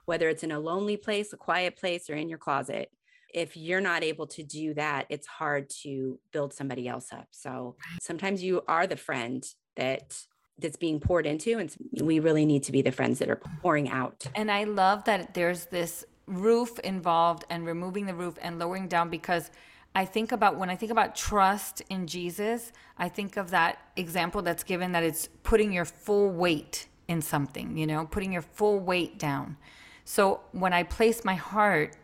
whether 0.04 0.28
it's 0.28 0.44
in 0.44 0.52
a 0.52 0.60
lonely 0.60 0.96
place, 0.96 1.32
a 1.32 1.36
quiet 1.36 1.76
place, 1.76 2.10
or 2.10 2.14
in 2.14 2.28
your 2.28 2.38
closet, 2.38 2.90
if 3.32 3.56
you're 3.56 3.80
not 3.80 4.02
able 4.02 4.26
to 4.28 4.42
do 4.42 4.74
that, 4.74 5.06
it's 5.08 5.26
hard 5.26 5.70
to 5.82 6.18
build 6.32 6.52
somebody 6.52 6.88
else 6.88 7.12
up. 7.12 7.28
So 7.30 7.76
sometimes 8.00 8.42
you 8.42 8.62
are 8.68 8.86
the 8.86 8.96
friend 8.96 9.44
that 9.76 10.16
that's 10.58 10.76
being 10.76 11.00
poured 11.00 11.26
into 11.26 11.58
and 11.58 11.74
we 12.02 12.20
really 12.20 12.44
need 12.44 12.62
to 12.62 12.72
be 12.72 12.82
the 12.82 12.92
friends 12.92 13.18
that 13.18 13.28
are 13.28 13.40
pouring 13.62 13.88
out. 13.88 14.26
And 14.34 14.50
I 14.50 14.64
love 14.64 15.04
that 15.04 15.34
there's 15.34 15.66
this 15.66 16.04
roof 16.26 16.78
involved 16.80 17.44
and 17.50 17.66
removing 17.66 18.06
the 18.06 18.14
roof 18.14 18.38
and 18.40 18.58
lowering 18.58 18.86
down 18.86 19.10
because 19.10 19.50
I 19.94 20.04
think 20.04 20.32
about 20.32 20.56
when 20.56 20.70
I 20.70 20.76
think 20.76 20.92
about 20.92 21.14
trust 21.14 21.82
in 21.90 22.06
Jesus, 22.06 22.72
I 22.96 23.08
think 23.08 23.36
of 23.36 23.50
that 23.50 23.78
example 23.96 24.40
that's 24.42 24.62
given 24.62 24.92
that 24.92 25.02
it's 25.02 25.28
putting 25.42 25.72
your 25.72 25.84
full 25.84 26.30
weight 26.30 26.88
in 27.08 27.20
something, 27.20 27.76
you 27.76 27.86
know, 27.86 28.06
putting 28.06 28.32
your 28.32 28.42
full 28.42 28.80
weight 28.80 29.18
down. 29.18 29.56
So 30.04 30.40
when 30.52 30.72
I 30.72 30.82
place 30.82 31.24
my 31.24 31.34
heart 31.34 31.96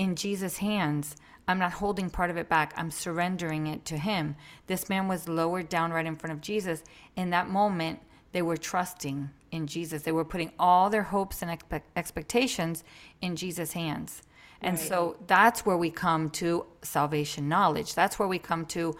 in 0.00 0.16
Jesus' 0.16 0.56
hands, 0.56 1.14
I'm 1.46 1.58
not 1.58 1.72
holding 1.72 2.08
part 2.08 2.30
of 2.30 2.38
it 2.38 2.48
back. 2.48 2.72
I'm 2.74 2.90
surrendering 2.90 3.66
it 3.66 3.84
to 3.84 3.98
Him. 3.98 4.34
This 4.66 4.88
man 4.88 5.08
was 5.08 5.28
lowered 5.28 5.68
down 5.68 5.92
right 5.92 6.06
in 6.06 6.16
front 6.16 6.32
of 6.32 6.40
Jesus. 6.40 6.82
In 7.16 7.28
that 7.30 7.50
moment, 7.50 8.00
they 8.32 8.40
were 8.40 8.56
trusting 8.56 9.28
in 9.50 9.66
Jesus. 9.66 10.00
They 10.00 10.12
were 10.12 10.24
putting 10.24 10.52
all 10.58 10.88
their 10.88 11.02
hopes 11.02 11.42
and 11.42 11.50
expe- 11.50 11.82
expectations 11.96 12.82
in 13.20 13.36
Jesus' 13.36 13.72
hands. 13.72 14.22
And 14.62 14.78
right. 14.78 14.88
so 14.88 15.18
that's 15.26 15.66
where 15.66 15.76
we 15.76 15.90
come 15.90 16.30
to 16.30 16.64
salvation 16.80 17.46
knowledge. 17.46 17.94
That's 17.94 18.18
where 18.18 18.28
we 18.28 18.38
come 18.38 18.64
to 18.66 18.96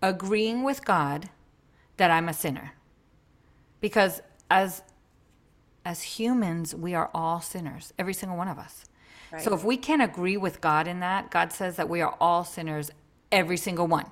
agreeing 0.00 0.62
with 0.62 0.84
God 0.84 1.30
that 1.96 2.12
I'm 2.12 2.28
a 2.28 2.34
sinner. 2.34 2.74
Because 3.80 4.22
as 4.48 4.82
as 5.84 6.02
humans, 6.02 6.76
we 6.76 6.94
are 6.94 7.10
all 7.12 7.40
sinners, 7.40 7.92
every 7.98 8.14
single 8.14 8.38
one 8.38 8.48
of 8.48 8.58
us. 8.58 8.84
Right. 9.34 9.42
So 9.42 9.52
if 9.52 9.64
we 9.64 9.76
can't 9.76 10.00
agree 10.00 10.36
with 10.36 10.60
God 10.60 10.86
in 10.86 11.00
that, 11.00 11.28
God 11.32 11.52
says 11.52 11.74
that 11.74 11.88
we 11.88 12.00
are 12.00 12.16
all 12.20 12.44
sinners, 12.44 12.92
every 13.32 13.56
single 13.56 13.88
one. 13.88 14.06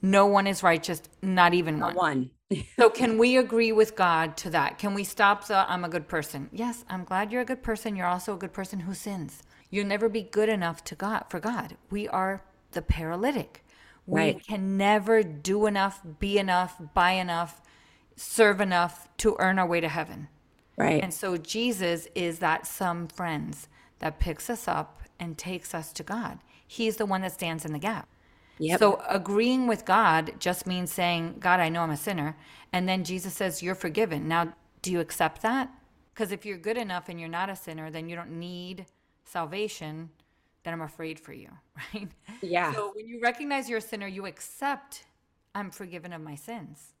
No 0.00 0.26
one 0.26 0.46
is 0.46 0.62
righteous, 0.62 1.02
not 1.20 1.52
even 1.52 1.80
not 1.80 1.96
one. 1.96 2.30
one. 2.48 2.64
so 2.78 2.88
can 2.88 3.18
we 3.18 3.36
agree 3.36 3.72
with 3.72 3.96
God 3.96 4.36
to 4.36 4.50
that? 4.50 4.78
Can 4.78 4.94
we 4.94 5.02
stop 5.02 5.48
the 5.48 5.68
I'm 5.68 5.84
a 5.84 5.88
good 5.88 6.06
person? 6.06 6.48
Yes, 6.52 6.84
I'm 6.88 7.02
glad 7.02 7.32
you're 7.32 7.40
a 7.42 7.44
good 7.44 7.64
person. 7.64 7.96
You're 7.96 8.06
also 8.06 8.34
a 8.34 8.38
good 8.38 8.52
person 8.52 8.78
who 8.78 8.94
sins. 8.94 9.42
You'll 9.68 9.88
never 9.88 10.08
be 10.08 10.22
good 10.22 10.48
enough 10.48 10.84
to 10.84 10.94
God 10.94 11.24
for 11.28 11.40
God. 11.40 11.76
We 11.90 12.06
are 12.06 12.44
the 12.70 12.80
paralytic. 12.80 13.64
We 14.06 14.20
right. 14.20 14.46
can 14.46 14.76
never 14.76 15.24
do 15.24 15.66
enough, 15.66 16.02
be 16.20 16.38
enough, 16.38 16.80
buy 16.94 17.12
enough, 17.12 17.60
serve 18.14 18.60
enough 18.60 19.08
to 19.16 19.34
earn 19.40 19.58
our 19.58 19.66
way 19.66 19.80
to 19.80 19.88
heaven. 19.88 20.28
Right. 20.76 21.02
And 21.02 21.12
so 21.12 21.36
Jesus 21.36 22.06
is 22.14 22.38
that 22.38 22.64
some 22.64 23.08
friends 23.08 23.66
that 23.98 24.18
picks 24.18 24.48
us 24.48 24.68
up 24.68 25.02
and 25.18 25.36
takes 25.36 25.74
us 25.74 25.92
to 25.94 26.02
God. 26.02 26.38
He's 26.66 26.96
the 26.96 27.06
one 27.06 27.22
that 27.22 27.32
stands 27.32 27.64
in 27.64 27.72
the 27.72 27.78
gap. 27.78 28.08
Yep. 28.58 28.80
So 28.80 29.02
agreeing 29.08 29.66
with 29.66 29.84
God 29.84 30.32
just 30.38 30.66
means 30.66 30.92
saying, 30.92 31.36
God, 31.38 31.60
I 31.60 31.68
know 31.68 31.82
I'm 31.82 31.90
a 31.90 31.96
sinner. 31.96 32.36
And 32.72 32.88
then 32.88 33.04
Jesus 33.04 33.34
says, 33.34 33.62
You're 33.62 33.74
forgiven. 33.74 34.28
Now, 34.28 34.52
do 34.82 34.90
you 34.90 35.00
accept 35.00 35.42
that? 35.42 35.70
Because 36.12 36.32
if 36.32 36.44
you're 36.44 36.58
good 36.58 36.76
enough 36.76 37.08
and 37.08 37.20
you're 37.20 37.28
not 37.28 37.48
a 37.48 37.56
sinner, 37.56 37.90
then 37.90 38.08
you 38.08 38.16
don't 38.16 38.38
need 38.38 38.86
salvation, 39.24 40.10
then 40.64 40.74
I'm 40.74 40.80
afraid 40.80 41.20
for 41.20 41.32
you, 41.32 41.50
right? 41.94 42.08
Yeah. 42.42 42.74
So 42.74 42.92
when 42.94 43.06
you 43.06 43.20
recognize 43.20 43.68
you're 43.68 43.78
a 43.78 43.82
sinner, 43.82 44.08
you 44.08 44.26
accept 44.26 45.04
I'm 45.54 45.70
forgiven 45.70 46.12
of 46.12 46.20
my 46.20 46.34
sins. 46.34 46.94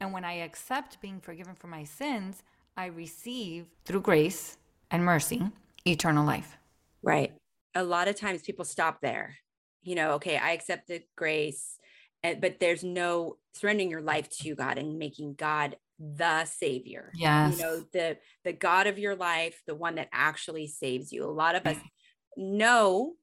And 0.00 0.12
when 0.12 0.24
I 0.24 0.34
accept 0.34 1.00
being 1.00 1.20
forgiven 1.20 1.54
for 1.54 1.68
my 1.68 1.84
sins, 1.84 2.42
I 2.76 2.86
receive 2.86 3.66
through 3.84 4.02
grace 4.02 4.58
and 4.90 5.04
mercy 5.04 5.42
eternal 5.86 6.26
life. 6.26 6.56
Right. 7.02 7.32
A 7.74 7.84
lot 7.84 8.08
of 8.08 8.16
times 8.16 8.42
people 8.42 8.64
stop 8.64 9.00
there. 9.00 9.36
You 9.82 9.94
know, 9.94 10.12
okay, 10.12 10.36
I 10.36 10.52
accept 10.52 10.88
the 10.88 11.02
grace, 11.16 11.78
but 12.22 12.58
there's 12.58 12.82
no 12.82 13.36
surrendering 13.54 13.90
your 13.90 14.02
life 14.02 14.28
to 14.40 14.54
God 14.54 14.78
and 14.78 14.98
making 14.98 15.34
God 15.34 15.76
the 15.98 16.44
savior 16.44 17.10
yes 17.14 17.56
you 17.56 17.62
know 17.62 17.82
the 17.92 18.18
the 18.44 18.52
god 18.52 18.86
of 18.86 18.98
your 18.98 19.16
life 19.16 19.62
the 19.66 19.74
one 19.74 19.94
that 19.94 20.08
actually 20.12 20.66
saves 20.66 21.10
you 21.10 21.24
a 21.24 21.26
lot 21.26 21.54
of 21.54 21.66
us 21.66 21.76
know 22.36 23.14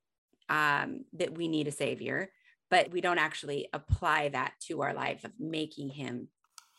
um 0.49 1.01
that 1.13 1.37
we 1.37 1.47
need 1.47 1.67
a 1.67 1.71
savior 1.71 2.31
but 2.71 2.89
we 2.91 2.99
don't 2.99 3.19
actually 3.19 3.69
apply 3.73 4.29
that 4.29 4.53
to 4.59 4.81
our 4.81 4.93
life 4.93 5.23
of 5.23 5.31
making 5.39 5.89
him 5.89 6.27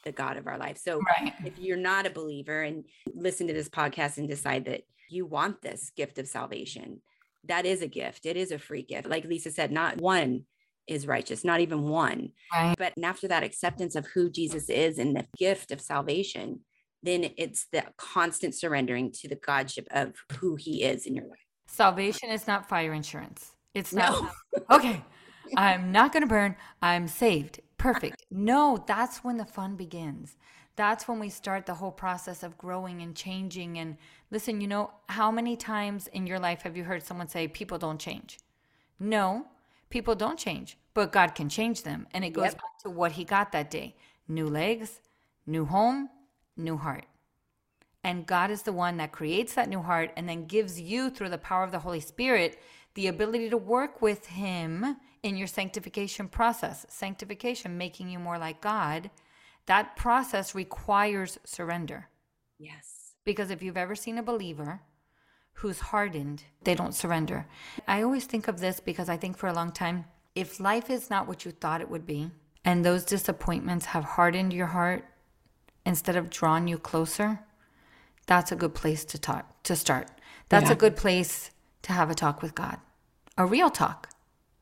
the 0.04 0.10
god 0.10 0.36
of 0.36 0.48
our 0.48 0.58
life 0.58 0.78
so 0.78 0.98
right. 0.98 1.32
if 1.44 1.58
you're 1.58 1.76
not 1.76 2.06
a 2.06 2.10
believer 2.10 2.62
and 2.62 2.84
listen 3.14 3.46
to 3.46 3.52
this 3.52 3.68
podcast 3.68 4.18
and 4.18 4.28
decide 4.28 4.64
that 4.64 4.82
you 5.14 5.26
want 5.26 5.62
this 5.62 5.90
gift 5.96 6.18
of 6.18 6.26
salvation 6.26 7.00
that 7.44 7.66
is 7.66 7.82
a 7.82 7.88
gift 7.88 8.26
it 8.26 8.36
is 8.36 8.50
a 8.52 8.58
free 8.58 8.82
gift 8.82 9.08
like 9.08 9.24
lisa 9.24 9.50
said 9.50 9.70
not 9.70 10.00
one 10.00 10.44
is 10.86 11.06
righteous, 11.06 11.44
not 11.44 11.60
even 11.60 11.82
one. 11.82 12.30
Right. 12.52 12.74
But 12.76 12.92
after 13.02 13.28
that 13.28 13.42
acceptance 13.42 13.94
of 13.94 14.06
who 14.06 14.30
Jesus 14.30 14.68
is 14.68 14.98
and 14.98 15.16
the 15.16 15.26
gift 15.36 15.70
of 15.70 15.80
salvation, 15.80 16.60
then 17.02 17.30
it's 17.36 17.66
the 17.72 17.84
constant 17.96 18.54
surrendering 18.54 19.12
to 19.12 19.28
the 19.28 19.36
Godship 19.36 19.86
of 19.90 20.14
who 20.38 20.56
he 20.56 20.82
is 20.82 21.06
in 21.06 21.14
your 21.14 21.26
life. 21.26 21.38
Salvation 21.66 22.30
is 22.30 22.46
not 22.46 22.68
fire 22.68 22.92
insurance. 22.92 23.52
It's 23.74 23.92
not, 23.92 24.22
no. 24.22 24.30
okay, 24.76 25.02
I'm 25.56 25.92
not 25.92 26.12
going 26.12 26.22
to 26.22 26.26
burn. 26.26 26.56
I'm 26.80 27.08
saved. 27.08 27.60
Perfect. 27.76 28.24
No, 28.30 28.82
that's 28.86 29.24
when 29.24 29.36
the 29.36 29.44
fun 29.44 29.76
begins. 29.76 30.36
That's 30.76 31.06
when 31.06 31.20
we 31.20 31.28
start 31.28 31.66
the 31.66 31.74
whole 31.74 31.92
process 31.92 32.42
of 32.42 32.58
growing 32.58 33.00
and 33.02 33.14
changing. 33.14 33.78
And 33.78 33.96
listen, 34.30 34.60
you 34.60 34.66
know, 34.66 34.90
how 35.08 35.30
many 35.30 35.56
times 35.56 36.08
in 36.08 36.26
your 36.26 36.38
life 36.38 36.62
have 36.62 36.76
you 36.76 36.84
heard 36.84 37.02
someone 37.02 37.28
say, 37.28 37.46
people 37.46 37.78
don't 37.78 38.00
change? 38.00 38.38
No, 38.98 39.46
People 39.94 40.16
don't 40.16 40.36
change, 40.36 40.76
but 40.92 41.12
God 41.12 41.36
can 41.36 41.48
change 41.48 41.84
them. 41.84 42.08
And 42.12 42.24
it 42.24 42.30
goes 42.30 42.46
yep. 42.46 42.54
back 42.54 42.78
to 42.82 42.90
what 42.90 43.12
he 43.12 43.22
got 43.22 43.52
that 43.52 43.70
day 43.70 43.94
new 44.26 44.48
legs, 44.48 45.00
new 45.46 45.64
home, 45.64 46.08
new 46.56 46.76
heart. 46.76 47.04
And 48.02 48.26
God 48.26 48.50
is 48.50 48.62
the 48.62 48.72
one 48.72 48.96
that 48.96 49.12
creates 49.12 49.54
that 49.54 49.68
new 49.68 49.80
heart 49.80 50.10
and 50.16 50.28
then 50.28 50.46
gives 50.46 50.80
you, 50.80 51.10
through 51.10 51.28
the 51.28 51.38
power 51.38 51.62
of 51.62 51.70
the 51.70 51.78
Holy 51.78 52.00
Spirit, 52.00 52.58
the 52.94 53.06
ability 53.06 53.50
to 53.50 53.56
work 53.56 54.02
with 54.02 54.26
Him 54.26 54.96
in 55.22 55.36
your 55.36 55.46
sanctification 55.46 56.26
process. 56.26 56.86
Sanctification, 56.88 57.78
making 57.78 58.10
you 58.10 58.18
more 58.18 58.36
like 58.36 58.60
God, 58.60 59.10
that 59.66 59.96
process 59.96 60.54
requires 60.54 61.38
surrender. 61.44 62.08
Yes. 62.58 63.14
Because 63.24 63.50
if 63.50 63.62
you've 63.62 63.76
ever 63.76 63.94
seen 63.94 64.18
a 64.18 64.22
believer 64.22 64.80
who's 65.54 65.80
hardened, 65.80 66.44
they 66.64 66.74
don't 66.74 66.94
surrender. 66.94 67.46
I 67.86 68.02
always 68.02 68.26
think 68.26 68.48
of 68.48 68.60
this 68.60 68.80
because 68.80 69.08
I 69.08 69.16
think 69.16 69.36
for 69.36 69.48
a 69.48 69.52
long 69.52 69.72
time, 69.72 70.04
if 70.34 70.60
life 70.60 70.90
is 70.90 71.10
not 71.10 71.26
what 71.28 71.44
you 71.44 71.52
thought 71.52 71.80
it 71.80 71.88
would 71.88 72.06
be, 72.06 72.30
and 72.64 72.84
those 72.84 73.04
disappointments 73.04 73.86
have 73.86 74.04
hardened 74.04 74.52
your 74.52 74.66
heart 74.66 75.04
instead 75.86 76.16
of 76.16 76.30
drawn 76.30 76.66
you 76.66 76.78
closer, 76.78 77.40
that's 78.26 78.52
a 78.52 78.56
good 78.56 78.74
place 78.74 79.04
to 79.06 79.18
talk 79.18 79.62
to 79.64 79.76
start. 79.76 80.08
That's 80.48 80.66
yeah. 80.66 80.72
a 80.72 80.76
good 80.76 80.96
place 80.96 81.50
to 81.82 81.92
have 81.92 82.10
a 82.10 82.14
talk 82.14 82.42
with 82.42 82.54
God. 82.54 82.78
A 83.36 83.46
real 83.46 83.70
talk. 83.70 84.08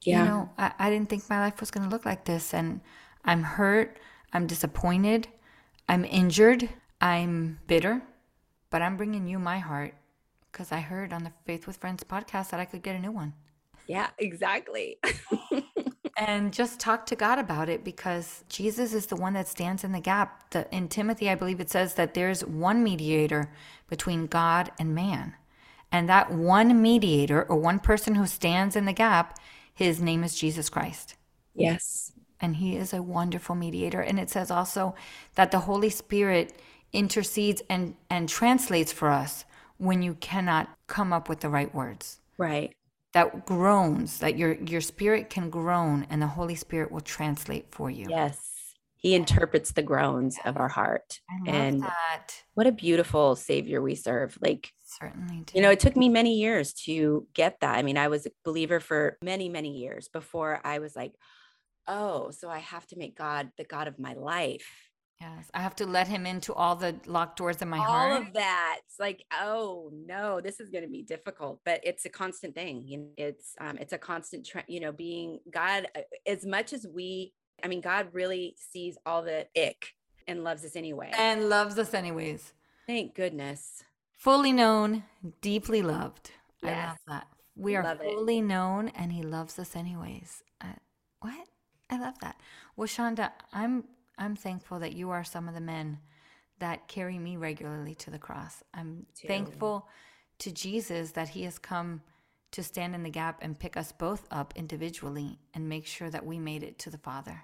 Yeah. 0.03 0.23
You 0.23 0.29
know, 0.29 0.51
I, 0.59 0.73
I 0.79 0.91
didn't 0.91 1.09
think 1.09 1.31
my 1.31 1.39
life 1.39 1.61
was 1.61 1.71
gonna 1.71 1.89
look 1.89 2.05
like 2.05 2.25
this 2.25 2.53
and 2.53 2.81
I'm 3.25 3.43
hurt, 3.43 3.99
I'm 4.33 4.47
disappointed, 4.47 5.29
I'm 5.89 6.05
injured, 6.05 6.69
I'm 7.01 7.59
bitter, 7.67 8.03
but 8.71 8.83
I'm 8.83 8.97
bringing 8.97 9.27
you 9.27 9.39
my 9.39 9.59
heart 9.59 9.95
because 10.51 10.73
I 10.73 10.81
heard 10.81 11.13
on 11.13 11.25
the 11.25 11.33
Faith 11.45 11.67
with 11.67 11.77
Friends 11.77 12.05
podcast 12.05 12.51
that 12.51 12.61
I 12.61 12.65
could 12.65 12.83
get 12.83 12.97
a 12.97 12.99
new 12.99 13.11
one. 13.11 13.35
Yeah, 13.87 14.11
exactly. 14.19 14.99
and 16.17 16.53
just 16.53 16.79
talk 16.79 17.07
to 17.07 17.17
God 17.17 17.39
about 17.39 17.69
it 17.69 17.85
because 17.85 18.45
Jesus 18.49 18.95
is 18.95 19.07
the 19.07 19.17
one 19.17 19.33
that 19.33 19.49
stands 19.49 19.83
in 19.83 19.93
the 19.93 20.01
gap. 20.01 20.51
The, 20.51 20.73
in 20.75 20.89
Timothy, 20.89 21.29
I 21.29 21.35
believe 21.35 21.61
it 21.61 21.71
says 21.71 21.95
that 21.95 22.15
there's 22.15 22.45
one 22.45 22.83
mediator 22.85 23.53
between 23.89 24.27
God 24.27 24.71
and 24.79 24.95
man. 24.95 25.35
And 25.91 26.09
that 26.09 26.33
one 26.33 26.81
mediator 26.81 27.43
or 27.45 27.57
one 27.57 27.79
person 27.79 28.15
who 28.15 28.27
stands 28.27 28.77
in 28.77 28.85
the 28.85 28.93
gap, 28.93 29.39
his 29.75 30.01
name 30.01 30.25
is 30.25 30.35
Jesus 30.35 30.71
Christ. 30.71 31.17
Yes. 31.55 32.13
And 32.43 32.57
he 32.57 32.77
is 32.77 32.93
a 32.93 33.03
wonderful 33.03 33.55
mediator. 33.55 34.01
And 34.01 34.19
it 34.19 34.29
says 34.29 34.51
also 34.51 34.95
that 35.37 35.51
the 35.51 35.61
Holy 35.61 35.89
Spirit 35.89 36.61
intercedes 36.93 37.63
and, 37.71 37.95
and 38.11 38.29
translates 38.29 38.93
for 38.93 39.09
us 39.09 39.45
when 39.79 40.03
you 40.03 40.15
cannot 40.15 40.69
come 40.87 41.13
up 41.13 41.29
with 41.29 41.41
the 41.41 41.49
right 41.49 41.75
words. 41.75 42.21
Right. 42.39 42.75
That 43.15 43.47
groans, 43.47 44.19
that 44.21 44.39
your 44.39 44.55
your 44.55 44.81
spirit 44.81 45.29
can 45.29 45.51
groan 45.51 46.07
and 46.09 46.23
the 46.23 46.27
Holy 46.27 46.55
Spirit 46.55 46.91
will 46.91 47.01
translate 47.01 47.67
for 47.71 47.91
you. 47.91 48.07
Yes. 48.09 48.53
He 48.97 49.15
interprets 49.15 49.73
the 49.73 49.83
groans 49.83 50.39
of 50.45 50.57
our 50.57 50.69
heart. 50.69 51.21
and 51.47 51.83
that. 51.83 52.29
what 52.55 52.69
a 52.69 52.73
beautiful 52.73 53.35
savior 53.35 53.83
we 53.83 53.97
serve. 53.97 54.39
Like 54.41 54.73
certainly 54.85 55.43
do. 55.47 55.53
You 55.57 55.63
know, 55.63 55.71
it 55.71 55.81
took 55.81 55.97
me 55.97 56.09
many 56.09 56.37
years 56.39 56.73
to 56.85 57.27
get 57.35 57.61
that. 57.61 57.77
I 57.77 57.83
mean, 57.83 57.99
I 57.99 58.09
was 58.09 58.27
a 58.27 58.31
believer 58.45 58.81
for 58.81 59.19
many, 59.23 59.49
many 59.49 59.77
years 59.77 60.09
before 60.09 60.61
I 60.65 60.79
was 60.79 60.95
like, 60.95 61.13
oh, 61.87 62.31
so 62.31 62.49
I 62.49 62.59
have 62.59 62.87
to 62.89 62.97
make 62.99 63.17
God 63.17 63.51
the 63.57 63.65
God 63.65 63.89
of 63.89 63.99
my 63.99 64.15
life 64.15 64.91
Yes, 65.23 65.51
I 65.55 65.61
have 65.61 65.77
to 65.77 65.87
let 65.87 66.09
him 66.09 66.27
into 66.27 66.53
all 66.53 66.75
the 66.75 66.97
locked 67.07 67.39
doors 67.39 67.63
in 67.63 67.69
my 67.69 67.79
all 67.79 67.85
heart. 67.85 68.13
All 68.13 68.23
of 68.23 68.33
that. 68.33 68.81
It's 68.85 68.99
like, 68.99 69.25
oh 69.33 69.93
no, 70.05 70.41
this 70.41 70.59
is 70.59 70.69
going 70.69 70.83
to 70.83 70.91
be 70.91 71.03
difficult, 71.03 71.61
but 71.65 71.81
it's 71.85 72.05
a 72.05 72.09
constant 72.09 72.57
thing. 72.57 73.13
It's 73.17 73.55
um, 73.61 73.79
it's 73.79 73.93
a 73.93 73.99
constant, 73.99 74.45
tra- 74.45 74.65
you 74.67 74.81
know, 74.81 74.91
being 74.91 75.39
God. 75.49 75.87
Uh, 75.97 76.01
as 76.27 76.45
much 76.45 76.73
as 76.73 76.89
we, 76.93 77.35
I 77.63 77.69
mean, 77.69 77.81
God 77.81 78.09
really 78.13 78.57
sees 78.59 78.99
all 79.07 79.23
the 79.23 79.47
ick 79.57 79.95
and 80.27 80.43
loves 80.43 80.65
us 80.65 80.75
anyway, 80.75 81.13
and 81.17 81.49
loves 81.49 81.79
us 81.79 81.95
anyways. 81.95 82.53
Thank 82.89 83.15
goodness. 83.15 83.85
Fully 84.19 84.53
known, 84.53 85.05
deeply 85.41 85.83
loved. 85.83 86.33
Yes. 86.65 86.73
I 86.75 86.89
love 86.89 86.99
that. 87.07 87.27
We 87.55 87.77
are 87.77 87.85
Love 87.85 88.01
it. 88.01 88.13
fully 88.13 88.41
known, 88.41 88.89
and 88.89 89.13
He 89.13 89.23
loves 89.23 89.57
us 89.61 89.77
anyways. 89.77 90.43
Uh, 90.61 90.75
what? 91.21 91.47
I 91.91 91.99
love 91.99 92.19
that. 92.21 92.41
Well, 92.77 92.89
Shaunda, 92.89 93.31
I'm 93.53 93.85
I'm 94.19 94.37
thankful 94.37 94.79
that 94.81 94.93
you 94.93 95.11
are 95.11 95.25
some 95.25 95.49
of 95.49 95.55
the 95.55 95.61
men 95.61 95.99
that 96.59 96.87
carry 96.89 97.19
me 97.19 97.37
regularly 97.37 97.95
to 97.97 98.11
the 98.11 98.19
cross. 98.19 98.63
I'm 98.73 99.07
too. 99.15 99.27
thankful 99.27 99.89
to 100.39 100.53
Jesus 100.53 101.13
that 101.13 101.31
He 101.31 101.45
has 101.45 101.59
come 101.59 102.03
to 102.53 102.63
stand 102.63 102.95
in 102.95 103.03
the 103.03 103.11
gap 103.11 103.39
and 103.43 103.59
pick 103.59 103.77
us 103.77 103.93
both 103.93 104.29
up 104.31 104.53
individually 104.57 105.39
and 105.55 105.69
make 105.69 105.87
sure 105.87 106.11
that 106.11 106.25
we 106.25 106.39
made 106.39 106.63
it 106.63 106.79
to 106.81 106.91
the 106.91 106.99
Father. 106.99 107.43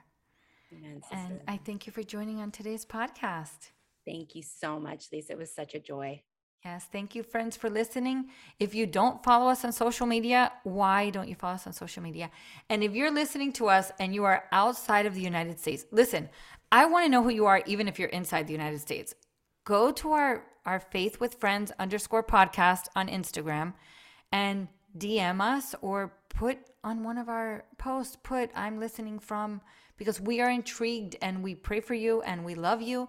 Amen, 0.72 1.00
And. 1.10 1.40
I 1.48 1.56
thank 1.56 1.86
you 1.86 1.92
for 1.92 2.02
joining 2.02 2.40
on 2.40 2.50
today's 2.50 2.84
podcast. 2.84 3.70
Thank 4.06 4.34
you 4.34 4.42
so 4.42 4.78
much, 4.78 5.06
Lisa. 5.12 5.32
It 5.32 5.38
was 5.38 5.54
such 5.54 5.74
a 5.74 5.80
joy. 5.80 6.22
Yes, 6.64 6.88
thank 6.90 7.14
you, 7.14 7.22
friends, 7.22 7.56
for 7.56 7.70
listening. 7.70 8.30
If 8.58 8.74
you 8.74 8.84
don't 8.84 9.22
follow 9.22 9.48
us 9.48 9.64
on 9.64 9.70
social 9.70 10.06
media, 10.06 10.52
why 10.64 11.10
don't 11.10 11.28
you 11.28 11.36
follow 11.36 11.54
us 11.54 11.68
on 11.68 11.72
social 11.72 12.02
media? 12.02 12.30
And 12.68 12.82
if 12.82 12.94
you're 12.94 13.12
listening 13.12 13.52
to 13.54 13.68
us 13.68 13.92
and 14.00 14.12
you 14.12 14.24
are 14.24 14.44
outside 14.50 15.06
of 15.06 15.14
the 15.14 15.20
United 15.20 15.60
States, 15.60 15.86
listen, 15.92 16.28
I 16.72 16.84
want 16.86 17.04
to 17.04 17.08
know 17.08 17.22
who 17.22 17.30
you 17.30 17.46
are, 17.46 17.62
even 17.66 17.86
if 17.86 17.98
you're 17.98 18.08
inside 18.08 18.46
the 18.46 18.52
United 18.52 18.80
States. 18.80 19.14
Go 19.64 19.92
to 19.92 20.12
our, 20.12 20.44
our 20.66 20.80
Faith 20.80 21.20
with 21.20 21.34
Friends 21.34 21.70
underscore 21.78 22.24
podcast 22.24 22.88
on 22.96 23.06
Instagram 23.08 23.74
and 24.32 24.66
DM 24.98 25.40
us 25.40 25.76
or 25.80 26.12
put 26.28 26.58
on 26.82 27.04
one 27.04 27.18
of 27.18 27.28
our 27.28 27.64
posts, 27.78 28.16
put 28.22 28.50
I'm 28.54 28.80
listening 28.80 29.20
from, 29.20 29.60
because 29.96 30.20
we 30.20 30.40
are 30.40 30.50
intrigued 30.50 31.16
and 31.22 31.42
we 31.42 31.54
pray 31.54 31.80
for 31.80 31.94
you 31.94 32.20
and 32.22 32.44
we 32.44 32.56
love 32.56 32.82
you 32.82 33.08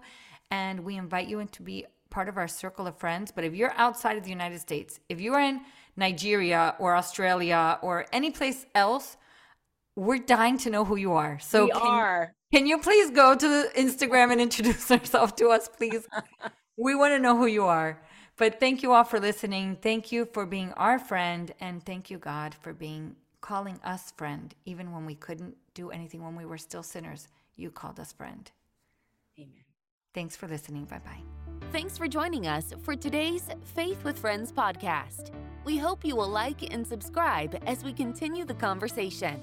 and 0.52 0.80
we 0.80 0.96
invite 0.96 1.28
you 1.28 1.40
in 1.40 1.48
to 1.48 1.62
be 1.62 1.86
part 2.10 2.28
of 2.28 2.36
our 2.36 2.48
circle 2.48 2.86
of 2.86 2.96
friends. 2.96 3.32
But 3.32 3.44
if 3.44 3.54
you're 3.54 3.72
outside 3.76 4.16
of 4.16 4.24
the 4.24 4.30
United 4.30 4.60
States, 4.60 5.00
if 5.08 5.20
you 5.20 5.34
are 5.34 5.40
in 5.40 5.60
Nigeria 5.96 6.74
or 6.78 6.96
Australia 6.96 7.78
or 7.82 8.06
any 8.12 8.30
place 8.30 8.66
else, 8.74 9.16
we're 9.96 10.18
dying 10.18 10.58
to 10.58 10.70
know 10.70 10.84
who 10.84 10.96
you 10.96 11.12
are. 11.12 11.38
So 11.40 11.64
we 11.64 11.70
can, 11.72 11.80
are. 11.82 12.34
can 12.52 12.66
you 12.66 12.78
please 12.78 13.10
go 13.10 13.34
to 13.34 13.48
the 13.48 13.70
Instagram 13.76 14.32
and 14.32 14.40
introduce 14.40 14.90
yourself 14.96 15.36
to 15.36 15.48
us, 15.48 15.68
please? 15.68 16.06
we 16.76 16.94
want 16.94 17.12
to 17.14 17.18
know 17.18 17.36
who 17.36 17.46
you 17.46 17.64
are. 17.64 18.00
But 18.36 18.58
thank 18.58 18.82
you 18.82 18.92
all 18.92 19.04
for 19.04 19.20
listening. 19.20 19.76
Thank 19.82 20.10
you 20.12 20.24
for 20.32 20.46
being 20.46 20.72
our 20.72 20.98
friend. 20.98 21.52
And 21.60 21.84
thank 21.84 22.10
you, 22.10 22.16
God, 22.16 22.54
for 22.54 22.72
being 22.72 23.16
calling 23.42 23.78
us 23.84 24.12
friend. 24.12 24.54
Even 24.64 24.92
when 24.92 25.04
we 25.04 25.14
couldn't 25.14 25.56
do 25.74 25.90
anything, 25.90 26.24
when 26.24 26.36
we 26.36 26.46
were 26.46 26.58
still 26.58 26.82
sinners, 26.82 27.28
you 27.56 27.70
called 27.70 28.00
us 28.00 28.12
friend. 28.12 28.50
Amen. 29.38 29.64
Thanks 30.14 30.36
for 30.36 30.48
listening. 30.48 30.86
Bye 30.86 31.00
bye. 31.04 31.39
Thanks 31.68 31.96
for 31.96 32.08
joining 32.08 32.48
us 32.48 32.72
for 32.82 32.96
today's 32.96 33.48
Faith 33.76 34.02
with 34.02 34.18
Friends 34.18 34.50
podcast. 34.50 35.30
We 35.64 35.78
hope 35.78 36.04
you 36.04 36.16
will 36.16 36.28
like 36.28 36.74
and 36.74 36.84
subscribe 36.84 37.62
as 37.64 37.84
we 37.84 37.92
continue 37.92 38.44
the 38.44 38.54
conversation. 38.54 39.40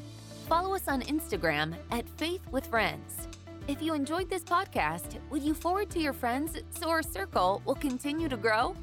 Follow 0.49 0.75
us 0.75 0.89
on 0.89 1.03
Instagram 1.03 1.73
at 1.89 2.09
Faith 2.17 2.41
with 2.51 2.67
Friends. 2.67 3.29
If 3.69 3.81
you 3.81 3.93
enjoyed 3.93 4.29
this 4.29 4.43
podcast, 4.43 5.19
would 5.29 5.41
you 5.41 5.53
forward 5.53 5.89
to 5.91 5.99
your 6.01 6.11
friends 6.11 6.57
so 6.69 6.89
our 6.89 7.01
circle 7.01 7.61
will 7.63 7.75
continue 7.75 8.27
to 8.27 8.35
grow? 8.35 8.75